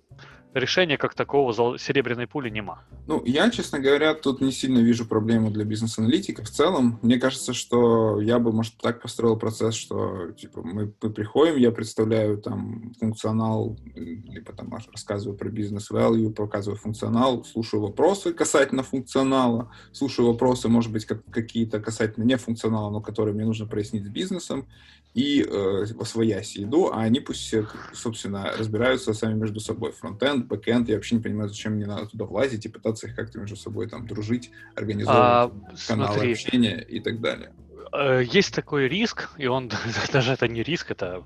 решения 0.56 0.98
как 0.98 1.14
такого 1.14 1.78
серебряной 1.78 2.28
пули 2.28 2.50
нема. 2.50 2.84
Ну, 3.08 3.22
я, 3.26 3.50
честно 3.50 3.80
говоря, 3.80 4.14
тут 4.14 4.42
не 4.42 4.52
сильно 4.52 4.80
вижу 4.80 5.06
проблему 5.06 5.52
для 5.52 5.64
бизнес-аналитика. 5.64 6.44
В 6.44 6.50
целом, 6.50 7.00
мне 7.02 7.20
кажется, 7.20 7.54
что 7.54 8.20
я 8.22 8.40
бы, 8.40 8.52
может, 8.52 8.78
так 8.78 9.02
построил 9.02 9.38
процесс, 9.38 9.76
что, 9.76 10.32
типа, 10.32 10.62
мы, 10.64 10.94
мы 11.02 11.10
приходим, 11.10 11.58
я 11.58 11.72
представляю 11.72 12.38
там 12.38 12.94
функционал, 13.00 13.78
либо 13.96 14.54
там 14.54 14.74
рассказываю 14.92 15.38
про 15.38 15.50
бизнес-value, 15.50 16.34
показываю 16.34 16.78
функционал, 16.78 17.44
слушаю 17.46 17.82
вопросы 17.82 18.34
касательно 18.34 18.84
функционала, 18.84 19.72
слушаю 19.92 20.28
вопросы, 20.28 20.68
может 20.68 20.92
быть, 20.92 21.06
как, 21.06 21.24
какие-то 21.26 21.80
касательно 21.80 22.24
не 22.24 22.38
функционала, 22.38 22.90
но 22.90 23.02
которые 23.02 23.34
мне 23.36 23.46
нужно 23.46 23.68
прояснить 23.68 24.06
с 24.06 24.10
бизнесом, 24.10 24.68
и 25.16 25.42
э, 25.42 25.86
во 25.96 26.06
свояси 26.06 26.64
иду, 26.64 26.90
а 26.92 27.02
они 27.02 27.22
пусть, 27.22 27.54
собственно, 27.94 28.52
разбираются 28.58 29.14
сами 29.14 29.40
между 29.40 29.62
собой. 29.62 29.94
Фронтенд, 29.94 30.45
бэкенд, 30.48 30.90
я 30.90 30.96
вообще 30.96 31.16
не 31.16 31.22
понимаю, 31.22 31.50
зачем 31.50 31.74
мне 31.74 31.86
надо 31.86 32.08
туда 32.08 32.26
влазить 32.26 32.66
и 32.66 32.70
пытаться 32.70 33.08
их 33.08 33.16
как-то 33.16 33.40
между 33.40 33.56
собой 33.56 33.90
там 33.90 34.08
дружить, 34.08 34.52
организовывать 34.76 35.52
А, 35.52 35.52
каналы 35.88 36.14
смотри. 36.14 36.32
общения 36.32 36.82
и 36.82 37.00
так 37.00 37.22
далее. 37.22 37.54
Э, 37.94 38.24
Есть 38.24 38.54
такой 38.54 38.88
риск, 38.88 39.30
и 39.38 39.48
он 39.48 39.72
даже 40.14 40.34
это 40.34 40.48
не 40.48 40.64
риск, 40.64 40.92
это 40.92 41.24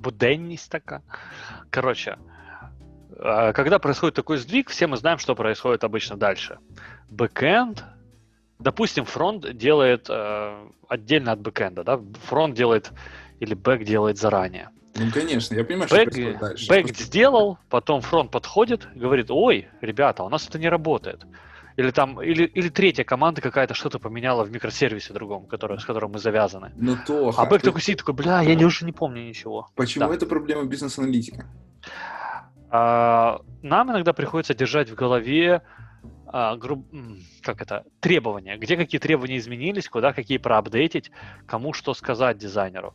обыденность 0.00 0.70
такая. 0.70 1.02
Короче, 1.70 2.18
э, 3.16 3.52
когда 3.52 3.78
происходит 3.78 4.14
такой 4.14 4.38
сдвиг, 4.38 4.70
все 4.70 4.86
мы 4.86 4.96
знаем, 4.96 5.18
что 5.18 5.34
происходит 5.34 5.84
обычно 5.84 6.16
дальше. 6.16 6.58
Бэкэнд 7.10 7.84
допустим, 8.58 9.04
фронт 9.04 9.56
делает 9.56 10.06
э, 10.08 10.68
отдельно 10.88 11.32
от 11.32 11.40
бэкэнда, 11.40 11.84
да? 11.84 12.00
Фронт 12.24 12.54
делает 12.54 12.92
или 13.40 13.54
бэк 13.54 13.84
делает 13.84 14.18
заранее. 14.18 14.70
Ну, 14.98 15.10
конечно, 15.12 15.54
я 15.54 15.64
понимаю, 15.64 15.88
бэк, 15.88 16.12
что 16.12 16.38
дальше. 16.38 16.68
Бэк 16.68 16.86
Просто... 16.86 17.04
сделал, 17.04 17.58
потом 17.68 18.00
фронт 18.00 18.30
подходит, 18.30 18.88
говорит, 18.94 19.30
ой, 19.30 19.68
ребята, 19.80 20.24
у 20.24 20.28
нас 20.28 20.48
это 20.48 20.58
не 20.58 20.68
работает. 20.68 21.24
Или 21.76 21.92
там, 21.92 22.20
или, 22.20 22.44
или 22.44 22.68
третья 22.70 23.04
команда 23.04 23.40
какая-то 23.40 23.74
что-то 23.74 24.00
поменяла 24.00 24.42
в 24.42 24.50
микросервисе 24.50 25.12
другом, 25.12 25.46
который, 25.46 25.78
с 25.78 25.84
которым 25.84 26.12
мы 26.12 26.18
завязаны. 26.18 26.72
Ну 26.76 26.96
то. 27.06 27.32
А 27.36 27.46
бэк 27.46 27.60
ты... 27.60 27.66
такой 27.66 27.80
сидит, 27.80 27.98
такой, 27.98 28.14
бля, 28.14 28.40
я 28.40 28.66
уже 28.66 28.84
не 28.84 28.92
помню 28.92 29.22
ничего. 29.22 29.68
Почему 29.76 30.08
да. 30.08 30.14
это 30.14 30.26
проблема 30.26 30.64
бизнес-аналитика? 30.64 31.46
А, 32.70 33.40
нам 33.62 33.90
иногда 33.92 34.12
приходится 34.12 34.54
держать 34.54 34.90
в 34.90 34.94
голове 34.94 35.62
а, 36.26 36.56
груб... 36.56 36.86
как 37.42 37.62
это, 37.62 37.84
требования, 38.00 38.58
где 38.58 38.76
какие 38.76 39.00
требования 39.00 39.38
изменились, 39.38 39.88
куда 39.88 40.12
какие 40.12 40.38
проапдейтить, 40.38 41.10
кому 41.46 41.72
что 41.72 41.94
сказать 41.94 42.38
дизайнеру. 42.38 42.94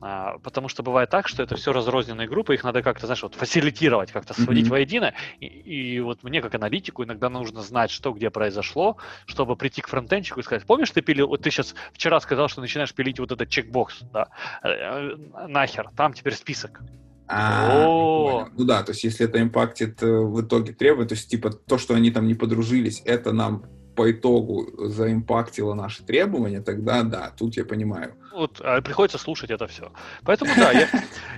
А, 0.00 0.38
потому 0.38 0.68
что 0.68 0.82
бывает 0.82 1.08
так, 1.10 1.26
что 1.26 1.42
это 1.42 1.56
все 1.56 1.72
разрозненные 1.72 2.28
группы, 2.28 2.54
их 2.54 2.64
надо 2.64 2.82
как-то, 2.82 3.06
знаешь, 3.06 3.22
вот 3.22 3.34
фасилитировать, 3.34 4.12
как-то 4.12 4.34
сводить 4.34 4.66
mm-hmm. 4.66 4.70
воедино. 4.70 5.14
И, 5.40 5.46
и 5.46 6.00
вот 6.00 6.22
мне, 6.22 6.42
как 6.42 6.54
аналитику, 6.54 7.04
иногда 7.04 7.30
нужно 7.30 7.62
знать, 7.62 7.90
что 7.90 8.12
где 8.12 8.30
произошло, 8.30 8.98
чтобы 9.26 9.56
прийти 9.56 9.80
к 9.80 9.88
фронтенчику 9.88 10.40
и 10.40 10.42
сказать, 10.42 10.64
помнишь, 10.66 10.90
ты 10.90 11.00
пилил, 11.00 11.28
вот 11.28 11.42
ты 11.42 11.50
сейчас 11.50 11.74
вчера 11.92 12.20
сказал, 12.20 12.48
что 12.48 12.60
начинаешь 12.60 12.94
пилить 12.94 13.18
вот 13.18 13.32
этот 13.32 13.48
чекбокс, 13.48 14.00
да, 14.12 14.28
э, 14.62 14.68
э, 14.68 15.46
нахер, 15.48 15.90
там 15.96 16.12
теперь 16.12 16.34
список. 16.34 16.82
А, 17.28 18.46
ну 18.56 18.64
да, 18.64 18.84
то 18.84 18.92
есть 18.92 19.02
если 19.02 19.26
это 19.26 19.40
импактит 19.40 20.00
э, 20.00 20.06
в 20.06 20.42
итоге 20.42 20.72
требует, 20.72 21.08
то 21.08 21.14
есть 21.16 21.28
типа 21.28 21.50
то, 21.50 21.76
что 21.76 21.94
они 21.94 22.12
там 22.12 22.28
не 22.28 22.34
подружились, 22.34 23.02
это 23.04 23.32
нам 23.32 23.64
по 23.96 24.10
итогу 24.10 24.68
заимпактило 24.88 25.74
наши 25.74 26.04
требования, 26.04 26.60
тогда 26.60 27.02
да, 27.02 27.32
тут 27.36 27.56
я 27.56 27.64
понимаю. 27.64 28.14
Вот 28.32 28.60
а, 28.62 28.80
приходится 28.82 29.18
слушать 29.18 29.50
это 29.50 29.66
все. 29.66 29.90
Поэтому 30.24 30.52
да, 30.56 30.70
я, 30.72 30.88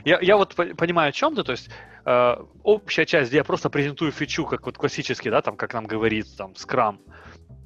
я, 0.05 0.19
я 0.21 0.37
вот 0.37 0.55
понимаю 0.55 1.11
о 1.11 1.13
чем 1.13 1.35
ты, 1.35 1.45
то 1.45 1.53
есть 1.53 1.71
э, 2.05 2.37
общая 2.65 3.07
часть, 3.07 3.31
где 3.31 3.39
я 3.39 3.45
просто 3.45 3.71
презентую 3.71 4.11
фичу, 4.11 4.45
как 4.45 4.67
вот 4.67 4.77
классический, 4.77 5.31
да, 5.31 5.41
там, 5.41 5.57
как 5.57 5.73
нам 5.73 5.87
говорит 5.87 6.27
там 6.37 6.53
Scrum, 6.53 6.99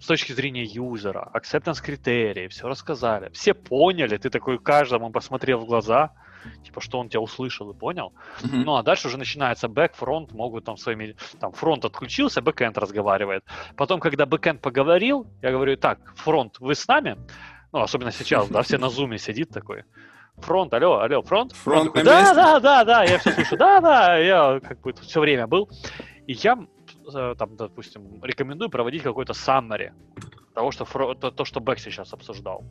с 0.01 0.07
точки 0.07 0.33
зрения 0.33 0.65
юзера, 0.65 1.31
acceptance 1.35 1.83
критерии, 1.83 2.49
все 2.49 2.69
рассказали, 2.69 3.31
все 3.33 3.55
поняли, 3.55 4.17
ты 4.19 4.31
такой 4.31 4.59
каждому 4.59 5.11
посмотрел 5.11 5.61
в 5.61 5.67
глаза, 5.67 6.13
типа, 6.65 6.81
что 6.81 6.99
он 6.99 7.09
тебя 7.09 7.21
услышал 7.21 7.71
и 7.71 7.75
понял. 7.75 8.13
Mm-hmm. 8.41 8.63
Ну, 8.65 8.75
а 8.77 8.83
дальше 8.83 9.09
уже 9.09 9.19
начинается 9.19 9.69
бэк, 9.69 9.95
фронт, 9.95 10.33
могут 10.33 10.65
там 10.65 10.77
своими, 10.77 11.17
там, 11.41 11.53
фронт 11.53 11.85
отключился, 11.85 12.41
бэкэнд 12.41 12.79
разговаривает. 12.79 13.45
Потом, 13.77 14.01
когда 14.01 14.27
бэкэнд 14.27 14.61
поговорил, 14.61 15.27
я 15.43 15.51
говорю, 15.51 15.77
так, 15.77 15.99
фронт, 16.17 16.59
вы 16.61 16.75
с 16.75 16.87
нами? 16.89 17.17
Ну, 17.73 17.81
особенно 17.81 18.13
сейчас, 18.13 18.49
да, 18.49 18.63
все 18.63 18.79
на 18.79 18.91
зуме 18.91 19.19
сидит 19.19 19.51
такой. 19.51 19.85
Фронт, 20.39 20.73
алло, 20.75 21.01
алло, 21.01 21.23
фронт? 21.23 21.53
Фронт, 21.53 21.93
такой, 21.93 22.05
да, 22.05 22.35
да, 22.35 22.61
да, 22.61 22.85
да, 22.85 23.05
я 23.05 23.19
все 23.19 23.33
слышу, 23.33 23.57
да, 23.57 23.81
да, 23.81 24.17
я 24.19 24.61
как 24.61 24.81
бы 24.81 24.93
все 24.93 25.21
время 25.21 25.47
был. 25.47 25.71
И 26.27 26.33
я, 26.33 26.59
э, 27.15 27.35
там, 27.39 27.57
допустим, 27.57 28.23
рекомендую 28.23 28.71
проводить 28.71 29.03
какой-то 29.03 29.33
summary 29.33 29.93
того, 30.55 30.71
что, 30.71 30.85
то, 31.15 31.31
то, 31.31 31.45
что 31.45 31.61
Бэк 31.61 31.79
сейчас 31.79 32.13
обсуждал 32.13 32.65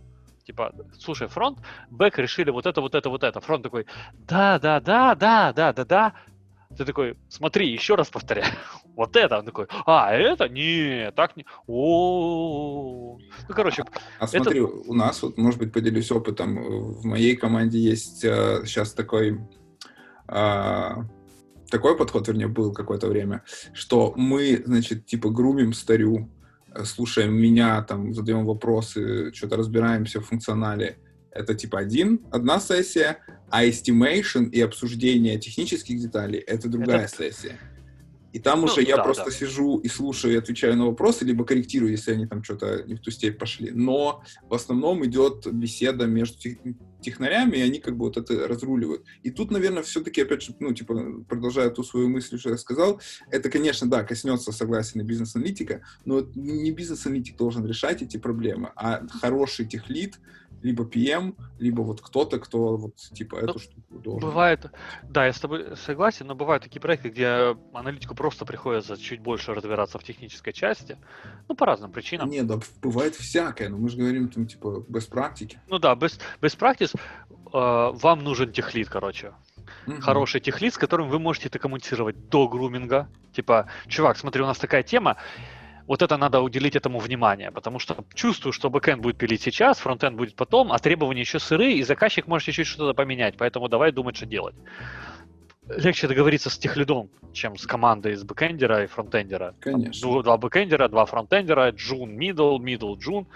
типа, 0.46 0.74
слушай, 1.00 1.28
фронт, 1.28 1.60
бэк 1.90 2.18
решили 2.18 2.52
вот 2.52 2.66
это, 2.66 2.82
вот 2.82 2.96
это, 2.96 3.10
вот 3.10 3.24
это. 3.24 3.40
Фронт 3.40 3.64
такой, 3.64 3.86
да, 4.14 4.60
да, 4.60 4.80
да, 4.80 5.16
да, 5.16 5.54
да, 5.54 5.74
да, 5.74 5.86
да. 5.86 6.14
Ты 6.78 6.86
такой, 6.86 7.18
смотри, 7.28 7.70
еще 7.72 7.96
раз 7.96 8.10
повторяю. 8.10 8.54
вот 8.96 9.16
это. 9.16 9.40
Он 9.40 9.46
такой, 9.46 9.68
а, 9.86 10.14
это? 10.14 10.48
Не, 10.48 11.12
так 11.12 11.36
не. 11.36 11.46
О, 11.68 13.18
Ну, 13.50 13.56
короче. 13.56 13.84
А 14.20 14.26
это... 14.26 14.38
смотри, 14.38 14.62
у 14.62 14.94
нас, 14.94 15.22
вот, 15.22 15.38
может 15.38 15.60
быть, 15.60 15.74
поделюсь 15.74 16.12
опытом. 16.12 16.56
В 16.56 17.06
моей 17.06 17.36
команде 17.36 17.78
есть 17.78 18.24
э, 18.24 18.64
сейчас 18.66 18.94
такой 18.94 19.40
э, 20.28 20.90
такой 21.70 21.98
подход, 21.98 22.28
вернее, 22.28 22.48
был 22.48 22.74
какое-то 22.74 23.08
время, 23.08 23.44
что 23.74 24.14
мы, 24.16 24.62
значит, 24.66 25.06
типа 25.06 25.30
грумим 25.30 25.74
старю 25.74 26.30
Э, 26.30 26.41
слушаем 26.86 27.34
меня, 27.34 27.82
там, 27.84 28.14
задаем 28.14 28.46
вопросы, 28.46 29.34
что-то 29.34 29.58
разбираемся 29.58 30.20
в 30.20 30.26
функционале, 30.26 30.98
это 31.32 31.56
типа 31.56 31.80
один, 31.80 32.22
одна 32.32 32.60
сессия, 32.60 33.20
а 33.50 33.66
estimation 33.66 34.50
и 34.50 34.62
обсуждение 34.62 35.40
технических 35.40 36.00
деталей— 36.00 36.40
это 36.48 36.70
другая 36.70 37.06
это... 37.06 37.16
сессия. 37.16 37.60
И 38.34 38.40
там 38.40 38.62
ну, 38.62 38.66
уже 38.66 38.82
я 38.82 38.98
да, 38.98 39.04
просто 39.04 39.26
да. 39.26 39.32
сижу 39.32 39.78
и 39.78 39.88
слушаю 39.88 40.34
и 40.34 40.38
отвечаю 40.38 40.78
на 40.78 40.86
вопросы, 40.86 41.26
либо 41.26 41.46
корректирую, 41.46 41.92
если 41.92 42.14
они 42.14 42.28
там 42.28 42.44
что-то 42.44 42.84
не 42.84 42.96
в 42.96 43.00
ту 43.00 43.12
степь 43.12 43.38
пошли. 43.38 43.72
Но 43.72 44.24
в 44.44 44.54
основном 44.54 45.06
идет 45.06 45.48
беседа 45.52 46.06
между 46.06 46.38
тех, 46.38 46.58
технарями, 47.02 47.58
и 47.58 47.62
они 47.62 47.80
как 47.80 47.98
бы 47.98 48.06
вот 48.06 48.18
это 48.18 48.48
разруливают. 48.48 49.04
И 49.24 49.32
тут, 49.32 49.52
наверное, 49.52 49.84
все-таки, 49.84 50.22
опять 50.22 50.44
же, 50.44 50.56
ну, 50.60 50.74
типа, 50.74 51.24
продолжая 51.28 51.70
ту 51.70 51.84
свою 51.84 52.08
мысль, 52.10 52.40
что 52.40 52.52
я 52.52 52.58
сказал, 52.58 53.02
это, 53.30 53.50
конечно, 53.50 53.90
да, 53.90 54.04
коснется, 54.04 54.52
согласен, 54.52 55.02
и 55.02 55.04
бизнес-аналитика, 55.04 55.82
но 56.06 56.22
не 56.36 56.72
бизнес-аналитик 56.72 57.38
должен 57.38 57.66
решать 57.66 58.02
эти 58.02 58.18
проблемы, 58.18 58.72
а 58.76 59.06
хороший 59.08 59.66
техлит, 59.66 60.20
либо 60.64 60.84
PM, 60.84 61.36
либо 61.60 61.82
вот 61.82 62.02
кто-то, 62.02 62.40
кто 62.40 62.78
вот 62.78 62.96
типа 62.96 63.38
ну, 63.42 63.50
эту 63.50 63.60
штуку 63.60 64.00
должен. 64.00 64.30
Бывает, 64.30 64.66
да, 65.04 65.26
я 65.26 65.34
с 65.34 65.40
тобой 65.40 65.76
согласен, 65.76 66.28
но 66.28 66.36
бывают 66.36 66.64
такие 66.64 66.80
проекты, 66.80 67.10
где 67.10 67.56
аналитику 67.74 68.16
просто 68.16 68.46
приходится 68.46 68.98
чуть 68.98 69.22
больше 69.22 69.54
разбираться 69.54 70.00
в 70.00 70.04
технической 70.04 70.54
части, 70.54 70.98
ну, 71.48 71.56
по 71.56 71.66
разным 71.66 71.92
причинам. 71.92 72.30
Не, 72.30 72.44
да, 72.44 72.60
бывает 72.82 73.16
всякое, 73.16 73.70
но 73.70 73.78
мы 73.78 73.90
же 73.90 73.98
говорим 73.98 74.30
там, 74.30 74.48
типа, 74.48 74.84
без 74.88 75.06
практики. 75.06 75.60
Ну 75.68 75.80
да, 75.80 75.96
без, 75.96 76.20
без 76.42 76.56
практики 76.56 76.92
э, 76.96 77.00
вам 77.54 78.24
нужен 78.24 78.52
техлит, 78.52 78.90
короче. 78.90 79.34
Mm-hmm. 79.86 80.02
Хороший 80.02 80.42
техлид, 80.42 80.74
с 80.74 80.78
которым 80.78 81.10
вы 81.10 81.20
можете 81.20 81.48
это 81.48 81.60
коммуницировать 81.60 82.30
до 82.30 82.48
груминга. 82.48 83.10
Типа, 83.34 83.68
чувак, 83.88 84.18
смотри, 84.18 84.42
у 84.42 84.46
нас 84.46 84.58
такая 84.58 84.84
тема, 84.84 85.18
вот 85.88 86.02
это 86.02 86.18
надо 86.18 86.42
уделить 86.42 86.76
этому 86.76 87.00
внимание, 87.00 87.52
потому 87.52 87.80
что 87.80 87.98
чувствую, 88.14 88.54
что 88.54 88.70
бэкэнд 88.70 89.02
будет 89.02 89.18
пилить 89.18 89.42
сейчас, 89.42 89.80
фронтенд 89.80 90.16
будет 90.18 90.36
потом, 90.36 90.72
а 90.72 90.80
требования 90.80 91.22
еще 91.22 91.40
сырые, 91.40 91.78
и 91.78 91.84
заказчик 91.84 92.28
может 92.28 92.46
чуть-чуть 92.46 92.68
что-то 92.68 92.94
поменять, 92.94 93.36
поэтому 93.38 93.68
давай 93.68 93.92
думать, 93.92 94.16
что 94.16 94.26
делать. 94.26 94.56
Легче 95.68 96.08
договориться 96.08 96.50
с 96.50 96.58
техлидом, 96.58 97.10
чем 97.34 97.56
с 97.58 97.66
командой 97.66 98.14
из 98.14 98.24
бэкэндера 98.24 98.84
и 98.84 98.88
фронтендера. 98.88 99.56
Конечно. 99.60 100.12
Там, 100.12 100.24
два 100.24 100.38
бэкэндера, 100.38 100.88
два 100.90 101.06
фронтендера, 101.06 101.70
джун, 101.72 102.20
middle, 102.20 102.58
middle, 102.58 102.98
джун. 102.98 103.28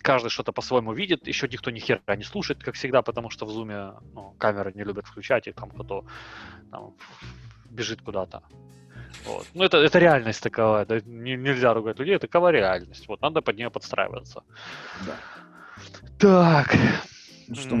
Каждый 0.00 0.30
что-то 0.30 0.52
по-своему 0.52 0.92
видит. 0.94 1.28
Еще 1.28 1.46
никто 1.48 1.70
ни 1.70 1.78
хера 1.78 2.00
не 2.16 2.24
слушает, 2.24 2.64
как 2.64 2.74
всегда, 2.74 3.02
потому 3.02 3.30
что 3.30 3.46
в 3.46 3.50
зуме 3.50 3.92
ну, 4.14 4.34
камеры 4.38 4.72
не 4.74 4.82
любят 4.82 5.06
включать, 5.06 5.46
и 5.46 5.52
там 5.52 5.70
кто-то 5.70 6.04
там, 6.70 6.94
бежит 7.70 8.02
куда-то. 8.02 8.42
Вот. 9.24 9.46
Ну, 9.54 9.64
это, 9.64 9.78
это 9.78 9.98
реальность 9.98 10.42
такова, 10.42 10.84
да, 10.84 11.00
не, 11.04 11.36
нельзя 11.36 11.74
ругать 11.74 11.98
людей, 11.98 12.16
это 12.16 12.26
такова 12.26 12.50
реальность. 12.50 13.08
Вот, 13.08 13.20
надо 13.22 13.42
под 13.42 13.56
нее 13.56 13.70
подстраиваться. 13.70 14.42
Да. 15.06 15.16
Так. 16.18 16.76
Ну, 17.48 17.54
что? 17.54 17.76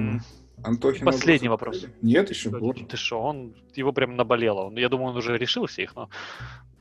Антохин 0.64 1.04
Последний 1.04 1.48
вопрос. 1.48 1.86
Нет, 2.02 2.30
еще 2.30 2.50
боже. 2.50 2.84
Ты 2.86 2.96
что, 2.96 3.20
он, 3.20 3.54
его 3.74 3.92
прям 3.92 4.16
наболело. 4.16 4.62
Он, 4.62 4.76
я 4.76 4.88
думаю, 4.88 5.10
он 5.10 5.16
уже 5.16 5.36
решил 5.38 5.66
всех, 5.66 5.94
но 5.94 6.08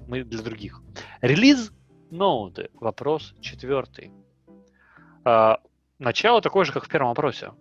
мы 0.08 0.24
для 0.24 0.42
других. 0.42 0.82
Релиз 1.22 1.72
ноуты. 2.10 2.70
Вопрос 2.74 3.36
четвертый. 3.42 4.12
А, 5.24 5.60
начало 6.00 6.42
такое 6.42 6.66
же, 6.66 6.72
как 6.72 6.86
в 6.86 6.90
первом 6.90 7.10
вопросе. 7.10 7.52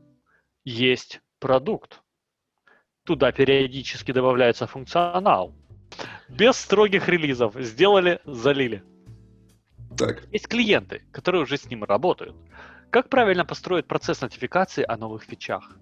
Есть 0.65 1.21
продукт. 1.41 2.01
Туда 3.05 3.33
периодически 3.33 4.13
добавляется 4.13 4.67
функционал. 4.67 5.55
Без 6.29 6.57
строгих 6.57 7.09
релизов. 7.09 7.55
Сделали, 7.59 8.21
залили. 8.25 8.83
Так. 9.97 10.27
Есть 10.33 10.49
клиенты, 10.49 11.03
которые 11.13 11.43
уже 11.43 11.57
с 11.57 11.69
ним 11.69 11.85
работают. 11.85 12.35
Как 12.91 13.09
правильно 13.09 13.45
построить 13.45 13.87
процесс 13.87 14.21
нотификации 14.21 14.85
о 14.87 14.97
новых 14.97 15.25
фичах? 15.25 15.77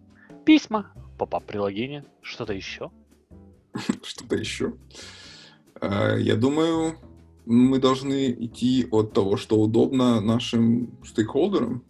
Письма, 0.45 0.93
поп-ап 1.19 1.45
приложение, 1.45 2.05
что-то 2.21 2.53
еще? 2.53 2.91
Что-то 4.03 4.37
еще? 4.37 4.75
А, 5.81 6.17
я 6.17 6.37
думаю, 6.37 6.99
мы 7.47 7.79
должны 7.79 8.33
идти 8.33 8.87
от 8.91 9.13
того, 9.13 9.37
что 9.37 9.57
удобно 9.57 10.21
нашим 10.21 10.91
стейкхолдерам. 11.05 11.85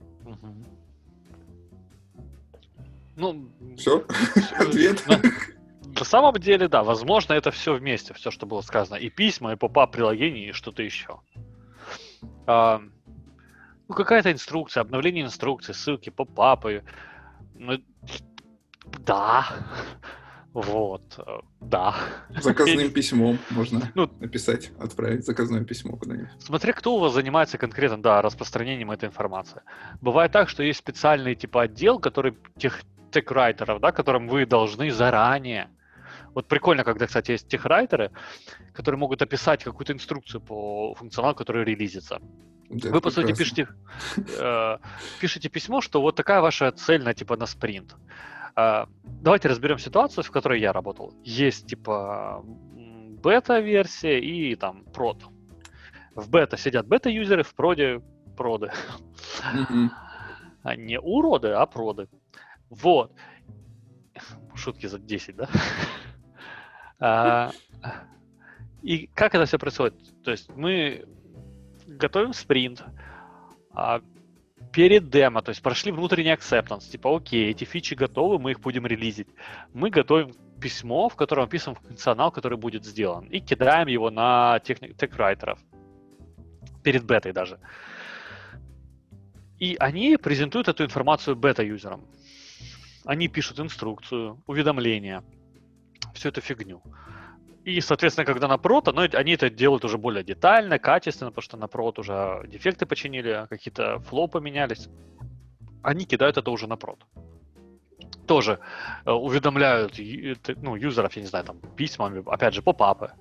Ну, 3.17 3.49
все? 3.77 4.07
Ответ? 4.59 5.05
На 6.03 6.05
самом 6.05 6.35
деле, 6.35 6.67
да, 6.67 6.83
возможно, 6.83 7.33
это 7.33 7.53
все 7.53 7.75
вместе, 7.75 8.13
все, 8.13 8.33
что 8.33 8.45
было 8.45 8.61
сказано. 8.63 8.97
И 8.97 9.09
письма, 9.09 9.53
и 9.53 9.57
поп-ап 9.57 9.93
приложение, 9.93 10.49
и 10.49 10.53
что-то 10.53 10.83
еще. 10.83 11.21
А, 12.45 12.83
ну, 13.87 13.95
какая-то 13.95 14.33
инструкция, 14.33 14.81
обновление 14.81 15.25
инструкции, 15.25 15.73
ссылки, 15.73 16.11
поп-апы. 16.11 16.83
Ну, 17.55 17.79
да. 19.07 19.47
Вот, 20.53 21.03
да. 21.61 21.95
Заказным 22.31 22.91
письмом 22.91 23.39
можно 23.51 23.93
ну, 23.95 24.11
написать, 24.19 24.73
отправить 24.81 25.25
заказное 25.25 25.63
письмо 25.63 25.97
куда-нибудь. 25.97 26.31
Смотри, 26.41 26.73
кто 26.73 26.97
у 26.97 26.99
вас 26.99 27.13
занимается 27.13 27.59
конкретно, 27.59 28.03
да, 28.03 28.23
распространением 28.23 28.91
этой 28.91 29.09
информации. 29.09 29.63
Бывает 30.01 30.33
так, 30.33 30.49
что 30.49 30.65
есть 30.65 30.81
специальный 30.81 31.37
типа 31.37 31.63
отдел, 31.63 32.01
который 32.01 32.37
тех, 32.59 32.83
техрайтеров, 33.13 33.81
да, 33.81 33.93
которым 33.93 34.27
вы 34.27 34.47
должны 34.47 34.91
заранее 34.91 35.71
вот 36.35 36.47
прикольно, 36.47 36.85
когда, 36.85 37.07
кстати, 37.07 37.33
есть 37.33 37.49
техрайтеры, 37.49 38.11
которые 38.73 38.99
могут 38.99 39.23
описать 39.23 39.65
какую-то 39.65 39.93
инструкцию 39.93 40.41
по 40.41 40.95
функционалу, 40.95 41.35
который 41.35 41.65
релизится. 41.65 42.21
Да, 42.71 42.89
Вы, 42.89 43.01
по 43.01 43.11
прекрасно. 43.11 43.23
сути, 43.23 43.39
пишете, 43.39 43.69
э, 44.39 44.79
пишете 45.21 45.49
письмо, 45.51 45.81
что 45.81 46.01
вот 46.01 46.17
такая 46.17 46.41
ваша 46.41 46.73
цель 46.73 47.03
на, 47.03 47.13
типа, 47.13 47.37
на 47.37 47.47
спринт. 47.47 47.97
Э, 48.57 48.87
давайте 49.05 49.49
разберем 49.49 49.79
ситуацию, 49.79 50.25
в 50.25 50.31
которой 50.31 50.61
я 50.61 50.73
работал. 50.73 51.13
Есть, 51.23 51.67
типа, 51.67 52.43
бета-версия 53.23 54.21
и 54.21 54.55
там 54.57 54.85
прод. 54.85 55.25
В 56.15 56.31
бета 56.31 56.57
сидят 56.57 56.87
бета-юзеры, 56.87 57.43
в 57.43 57.55
проде 57.55 58.03
проды. 58.37 58.71
Mm-hmm. 59.55 60.77
Не 60.77 61.01
уроды, 61.01 61.49
а 61.49 61.67
проды. 61.67 62.09
Вот. 62.71 63.13
Шутки 64.55 64.87
за 64.87 64.99
10, 64.99 65.37
да? 65.37 65.49
А, 67.03 67.51
и 68.83 69.09
как 69.09 69.35
это 69.35 69.45
все 69.45 69.59
происходит? 69.59 69.95
То 70.23 70.31
есть 70.31 70.49
мы 70.55 71.05
готовим 71.87 72.33
спринт, 72.33 72.85
а 73.73 74.01
перед 74.73 75.11
демо, 75.11 75.43
то 75.43 75.51
есть 75.51 75.63
прошли 75.63 75.91
внутренний 75.91 76.33
acceptance, 76.33 76.89
типа, 76.89 77.17
окей, 77.17 77.51
эти 77.51 77.65
фичи 77.65 77.95
готовы, 77.95 78.39
мы 78.39 78.53
их 78.53 78.61
будем 78.61 78.87
релизить. 78.87 79.29
Мы 79.75 79.91
готовим 79.91 80.33
письмо, 80.61 81.09
в 81.09 81.17
котором 81.17 81.45
описан 81.45 81.75
функционал, 81.75 82.31
который 82.31 82.57
будет 82.57 82.85
сделан, 82.85 83.25
и 83.27 83.41
кидаем 83.41 83.89
его 83.89 84.11
на 84.11 84.61
тех-райтеров, 84.61 85.59
перед 86.85 87.05
бетой 87.05 87.33
даже. 87.33 87.59
И 89.59 89.77
они 89.81 90.17
презентуют 90.17 90.69
эту 90.69 90.85
информацию 90.85 91.35
бета-юзерам. 91.35 92.05
Они 93.05 93.27
пишут 93.27 93.59
инструкцию, 93.59 94.41
уведомления, 94.47 95.25
всю 96.15 96.29
эту 96.29 96.41
фигню. 96.41 96.83
И, 97.65 97.81
соответственно, 97.81 98.25
когда 98.25 98.49
на 98.49 98.59
прото, 98.59 98.93
но 98.93 99.03
они 99.03 99.33
это 99.33 99.49
делают 99.49 99.85
уже 99.85 99.97
более 99.97 100.25
детально, 100.25 100.79
качественно, 100.79 101.31
потому 101.31 101.43
что 101.43 101.57
на 101.57 101.69
прот 101.69 101.99
уже 101.99 102.43
дефекты 102.49 102.87
починили, 102.87 103.47
какие-то 103.49 104.01
флоу 104.01 104.27
поменялись. 104.29 104.89
Они 105.83 106.05
кидают 106.05 106.37
это 106.37 106.51
уже 106.51 106.67
на 106.67 106.77
прот. 106.77 107.07
Тоже 108.27 108.59
э, 109.05 109.11
уведомляют 109.11 109.99
ну, 110.57 110.77
юзеров, 110.77 111.15
я 111.15 111.23
не 111.23 111.29
знаю, 111.29 111.45
там, 111.45 111.59
письмами, 111.77 112.23
опять 112.27 112.55
же, 112.55 112.63
поп-апы 112.63 113.13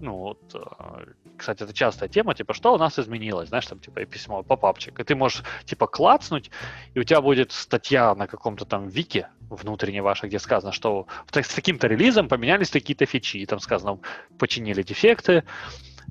ну, 0.00 0.16
вот, 0.16 0.40
э, 0.54 1.12
кстати, 1.36 1.62
это 1.62 1.72
частая 1.72 2.08
тема, 2.08 2.34
типа, 2.34 2.54
что 2.54 2.74
у 2.74 2.78
нас 2.78 2.98
изменилось, 2.98 3.48
знаешь, 3.48 3.66
там, 3.66 3.78
типа, 3.78 4.04
письмо, 4.04 4.42
попапчик, 4.42 4.98
и 5.00 5.04
ты 5.04 5.14
можешь, 5.14 5.42
типа, 5.64 5.86
клацнуть, 5.86 6.50
и 6.94 7.00
у 7.00 7.04
тебя 7.04 7.20
будет 7.20 7.52
статья 7.52 8.14
на 8.14 8.26
каком-то 8.26 8.64
там 8.64 8.88
вике 8.88 9.28
внутренней 9.50 10.00
вашей, 10.00 10.28
где 10.28 10.38
сказано, 10.38 10.72
что 10.72 11.06
с 11.32 11.54
таким-то 11.54 11.86
релизом 11.86 12.28
поменялись 12.28 12.70
какие-то 12.70 13.06
фичи, 13.06 13.38
и 13.38 13.46
там 13.46 13.60
сказано, 13.60 13.98
починили 14.38 14.82
дефекты, 14.82 15.44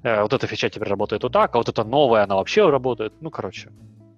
э, 0.03 0.21
вот 0.21 0.33
эта 0.33 0.47
фича 0.47 0.69
теперь 0.69 0.89
работает 0.89 1.23
вот 1.23 1.33
так, 1.33 1.55
а 1.55 1.57
вот 1.57 1.69
эта 1.69 1.83
новая, 1.83 2.23
она 2.23 2.35
вообще 2.35 2.69
работает, 2.69 3.13
ну, 3.21 3.29
короче, 3.29 3.69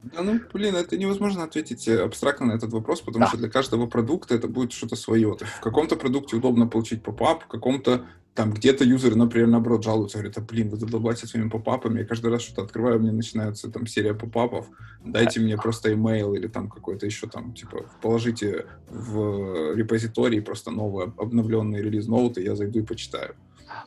да, 0.01 0.21
ну, 0.21 0.39
блин, 0.53 0.75
это 0.75 0.97
невозможно 0.97 1.43
ответить 1.43 1.87
э, 1.87 2.01
абстрактно 2.01 2.47
на 2.47 2.51
этот 2.53 2.71
вопрос, 2.71 3.01
потому 3.01 3.25
да. 3.25 3.27
что 3.27 3.37
для 3.37 3.49
каждого 3.49 3.85
продукта 3.85 4.33
это 4.35 4.47
будет 4.47 4.71
что-то 4.71 4.95
свое. 4.95 5.35
В 5.35 5.59
каком-то 5.59 5.97
продукте 5.97 6.37
удобно 6.37 6.67
получить 6.67 7.03
поп-ап, 7.03 7.43
в 7.43 7.47
каком-то 7.47 8.05
там 8.35 8.53
где-то 8.53 8.83
юзеры, 8.83 9.15
например, 9.15 9.47
наоборот, 9.47 9.83
жалуются, 9.83 10.17
говорят, 10.17 10.37
а, 10.37 10.41
блин, 10.41 10.69
вы 10.69 10.77
задолбайте 10.77 11.27
своими 11.27 11.49
попапами, 11.49 11.99
я 11.99 12.05
каждый 12.05 12.31
раз 12.31 12.41
что-то 12.41 12.61
открываю, 12.63 12.99
меня 12.99 13.11
начинается 13.11 13.69
там 13.69 13.85
серия 13.85 14.13
попапов, 14.13 14.67
дайте 15.03 15.39
мне 15.39 15.57
просто 15.57 15.91
email 15.91 16.35
или 16.35 16.47
там 16.47 16.69
какой-то 16.69 17.05
еще 17.05 17.27
там, 17.27 17.53
типа, 17.53 17.85
положите 18.01 18.65
в 18.89 19.73
репозиторий 19.75 20.41
просто 20.41 20.71
новый 20.71 21.07
обновленный 21.17 21.81
релиз 21.81 22.07
ноуты, 22.07 22.41
я 22.41 22.55
зайду 22.55 22.79
и 22.79 22.83
почитаю. 22.83 23.35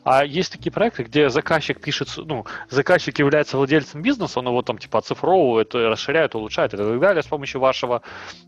А 0.03 0.23
есть 0.23 0.51
такие 0.51 0.71
проекты, 0.71 1.03
где 1.03 1.29
заказчик 1.29 1.79
пишет, 1.79 2.09
ну, 2.17 2.45
заказчик 2.69 3.17
является 3.19 3.57
владельцем 3.57 4.01
бизнеса, 4.01 4.39
он 4.39 4.47
его 4.47 4.61
там 4.61 4.77
типа 4.77 4.99
оцифровывает, 4.99 5.73
расширяет, 5.73 6.35
улучшает 6.35 6.73
и 6.73 6.77
так 6.77 6.99
далее 6.99 7.23
с 7.23 7.27
помощью 7.27 7.61
вашего, 7.61 8.01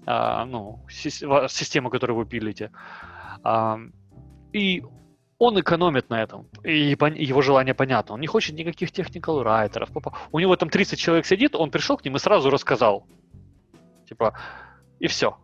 а, 0.06 0.46
ну, 0.46 0.86
системы, 0.90 1.90
которую 1.90 2.18
вы 2.18 2.26
пилите. 2.26 2.72
А, 3.44 3.80
и 4.54 4.84
он 5.38 5.60
экономит 5.60 6.10
на 6.10 6.24
этом, 6.24 6.48
и 6.64 6.90
его 6.90 7.42
желание 7.42 7.74
понятно. 7.74 8.16
Он 8.16 8.22
не 8.22 8.28
хочет 8.28 8.56
никаких 8.56 8.92
техникал 8.92 9.44
райтеров. 9.44 9.90
У 10.32 10.40
него 10.40 10.56
там 10.56 10.70
30 10.70 10.98
человек 10.98 11.26
сидит, 11.26 11.56
он 11.56 11.72
пришел 11.72 11.98
к 11.98 12.06
ним 12.06 12.16
и 12.16 12.20
сразу 12.20 12.50
рассказал. 12.50 13.06
Типа, 14.08 14.34
и 15.00 15.08
все. 15.08 15.38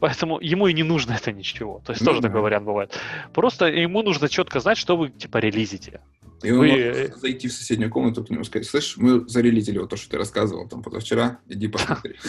Поэтому 0.00 0.38
ему 0.40 0.66
и 0.68 0.72
не 0.72 0.82
нужно 0.82 1.12
это 1.12 1.32
ничего. 1.32 1.80
То 1.84 1.92
есть 1.92 2.02
ну, 2.02 2.06
тоже 2.06 2.20
да. 2.20 2.28
такой 2.28 2.40
вариант 2.42 2.66
бывает. 2.66 2.98
Просто 3.32 3.66
ему 3.66 4.02
нужно 4.02 4.28
четко 4.28 4.60
знать, 4.60 4.78
что 4.78 4.96
вы 4.96 5.10
типа 5.10 5.38
релизите. 5.38 6.00
И 6.44 6.50
он 6.50 6.58
вы... 6.58 6.68
может 6.68 7.16
зайти 7.16 7.48
в 7.48 7.52
соседнюю 7.52 7.90
комнату 7.90 8.24
к 8.24 8.30
нему 8.30 8.44
сказать, 8.44 8.66
слышь, 8.66 8.96
мы 8.96 9.26
зарелизили 9.28 9.78
вот 9.78 9.90
то, 9.90 9.96
что 9.96 10.10
ты 10.10 10.18
рассказывал 10.18 10.68
там 10.68 10.82
позавчера, 10.82 11.38
иди 11.48 11.68
посмотри. 11.68 12.16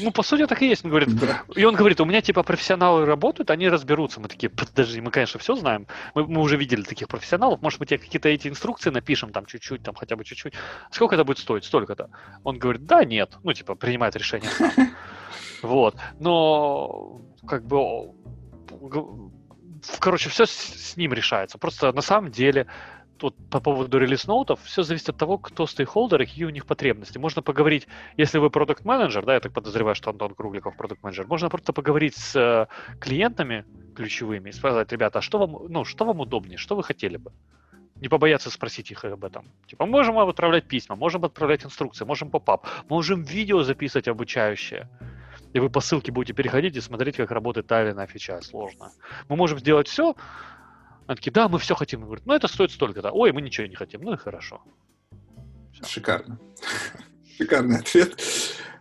Ну, 0.00 0.10
по 0.10 0.22
сути, 0.22 0.46
так 0.46 0.60
и 0.62 0.68
есть. 0.68 0.84
Он 0.84 0.90
говорит, 0.90 1.08
и 1.54 1.64
он 1.64 1.74
говорит, 1.74 2.00
у 2.00 2.04
меня 2.04 2.20
типа 2.20 2.42
профессионалы 2.42 3.04
работают, 3.04 3.50
они 3.50 3.68
разберутся. 3.68 4.20
Мы 4.20 4.28
такие, 4.28 4.50
подожди, 4.50 5.00
мы, 5.00 5.10
конечно, 5.10 5.38
все 5.38 5.54
знаем. 5.54 5.86
Мы, 6.14 6.26
мы 6.26 6.40
уже 6.40 6.56
видели 6.56 6.82
таких 6.82 7.08
профессионалов. 7.08 7.62
Может, 7.62 7.80
мы 7.80 7.86
тебе 7.86 7.98
какие-то 7.98 8.28
эти 8.28 8.48
инструкции 8.48 8.90
напишем 8.90 9.32
там 9.32 9.46
чуть-чуть, 9.46 9.82
там 9.82 9.94
хотя 9.94 10.16
бы 10.16 10.24
чуть-чуть. 10.24 10.54
Сколько 10.90 11.14
это 11.14 11.24
будет 11.24 11.38
стоить? 11.38 11.64
Столько-то. 11.64 12.10
Он 12.44 12.58
говорит, 12.58 12.86
да, 12.86 13.04
нет. 13.04 13.36
Ну, 13.44 13.52
типа, 13.52 13.74
принимает 13.74 14.16
решение 14.16 14.50
сам. 14.50 14.72
Вот. 15.62 15.96
Но 16.20 17.20
как 17.46 17.66
бы 17.66 18.12
короче, 19.98 20.28
все 20.28 20.46
с 20.46 20.96
ним 20.96 21.12
решается. 21.12 21.58
Просто 21.58 21.92
на 21.92 22.02
самом 22.02 22.30
деле 22.30 22.66
тут 23.18 23.36
по 23.50 23.60
поводу 23.60 23.98
релиз-ноутов, 23.98 24.60
все 24.62 24.82
зависит 24.82 25.10
от 25.10 25.16
того, 25.16 25.38
кто 25.38 25.66
стейкхолдеры, 25.66 26.26
какие 26.26 26.44
у 26.44 26.50
них 26.50 26.66
потребности. 26.66 27.18
Можно 27.18 27.42
поговорить, 27.42 27.86
если 28.16 28.38
вы 28.38 28.50
продукт 28.50 28.84
менеджер 28.84 29.24
да, 29.24 29.34
я 29.34 29.40
так 29.40 29.52
подозреваю, 29.52 29.94
что 29.94 30.10
Антон 30.10 30.34
Кругликов 30.34 30.76
продукт 30.76 31.02
менеджер 31.02 31.26
можно 31.26 31.48
просто 31.48 31.72
поговорить 31.72 32.16
с 32.16 32.36
э, 32.36 32.66
клиентами 33.00 33.64
ключевыми 33.94 34.50
и 34.50 34.52
сказать, 34.52 34.92
ребята, 34.92 35.18
а 35.18 35.22
что 35.22 35.38
вам, 35.38 35.66
ну, 35.68 35.84
что 35.84 36.04
вам 36.04 36.20
удобнее, 36.20 36.56
что 36.56 36.76
вы 36.76 36.82
хотели 36.82 37.16
бы? 37.16 37.32
Не 37.96 38.08
побояться 38.08 38.50
спросить 38.50 38.92
их 38.92 39.04
об 39.04 39.24
этом. 39.24 39.44
Типа, 39.66 39.84
можем 39.84 40.18
отправлять 40.18 40.68
письма, 40.68 40.94
можем 40.94 41.24
отправлять 41.24 41.64
инструкции, 41.64 42.04
можем 42.04 42.30
поп-ап, 42.30 42.66
можем 42.88 43.22
видео 43.22 43.62
записывать 43.64 44.06
обучающее 44.06 44.88
и 45.52 45.60
вы 45.60 45.70
по 45.70 45.80
ссылке 45.80 46.12
будете 46.12 46.34
переходить 46.34 46.76
и 46.76 46.80
смотреть, 46.80 47.16
как 47.16 47.30
работает 47.30 47.66
та 47.66 47.82
или 47.82 47.92
иная 47.92 48.06
фича. 48.06 48.40
Сложно. 48.42 48.92
Мы 49.28 49.36
можем 49.36 49.58
сделать 49.58 49.88
все. 49.88 50.14
Они 51.08 51.16
такие, 51.16 51.32
да, 51.32 51.48
мы 51.48 51.58
все 51.58 51.74
хотим. 51.74 52.02
Говорят, 52.02 52.26
ну 52.26 52.34
это 52.34 52.48
стоит 52.48 52.70
столько-то. 52.70 53.10
Ой, 53.12 53.32
мы 53.32 53.40
ничего 53.40 53.66
не 53.66 53.74
хотим. 53.74 54.02
Ну 54.02 54.12
и 54.12 54.16
хорошо. 54.18 54.62
Все. 55.72 55.84
Шикарно. 55.86 56.38
Шикарный 57.38 57.78
ответ. 57.78 58.20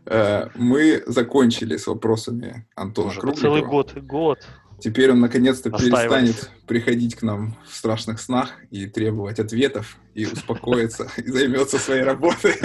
Э, 0.05 0.49
мы 0.53 1.03
закончили 1.07 1.77
с 1.77 1.87
вопросами 1.87 2.67
Антона 2.75 3.07
Уже. 3.07 3.31
Целый 3.31 3.61
год. 3.63 3.93
Год. 3.95 4.45
Теперь 4.77 5.11
он 5.11 5.21
наконец-то 5.21 5.71
перестанет 5.71 6.51
приходить 6.67 7.15
к 7.15 7.23
нам 7.23 7.55
в 7.65 7.73
страшных 7.73 8.19
снах 8.19 8.51
и 8.71 8.87
требовать 8.87 9.39
ответов, 9.39 9.97
и 10.13 10.25
успокоится, 10.25 11.09
и 11.17 11.31
займется 11.31 11.79
своей 11.79 12.03
работой. 12.03 12.55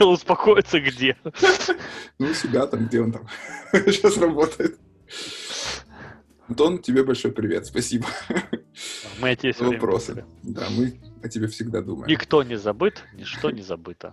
Успокоится 0.00 0.80
где? 0.80 1.16
Ну, 2.18 2.26
у 2.26 2.34
себя 2.34 2.66
там, 2.66 2.86
где 2.88 3.00
он 3.00 3.12
там 3.12 3.26
сейчас 3.72 4.18
работает. 4.18 4.78
Антон, 6.48 6.78
тебе 6.78 7.04
большой 7.04 7.32
привет, 7.32 7.66
спасибо. 7.66 8.06
Мы 9.20 9.30
о 9.30 9.36
тебе 9.36 9.54
Вопросы. 9.58 10.24
Да, 10.42 10.68
мы 10.70 11.00
о 11.22 11.28
тебе 11.28 11.46
всегда 11.46 11.82
думаем. 11.82 12.08
Никто 12.08 12.42
не 12.42 12.56
забыт, 12.56 13.04
ничто 13.14 13.50
не 13.50 13.62
забыто. 13.62 14.12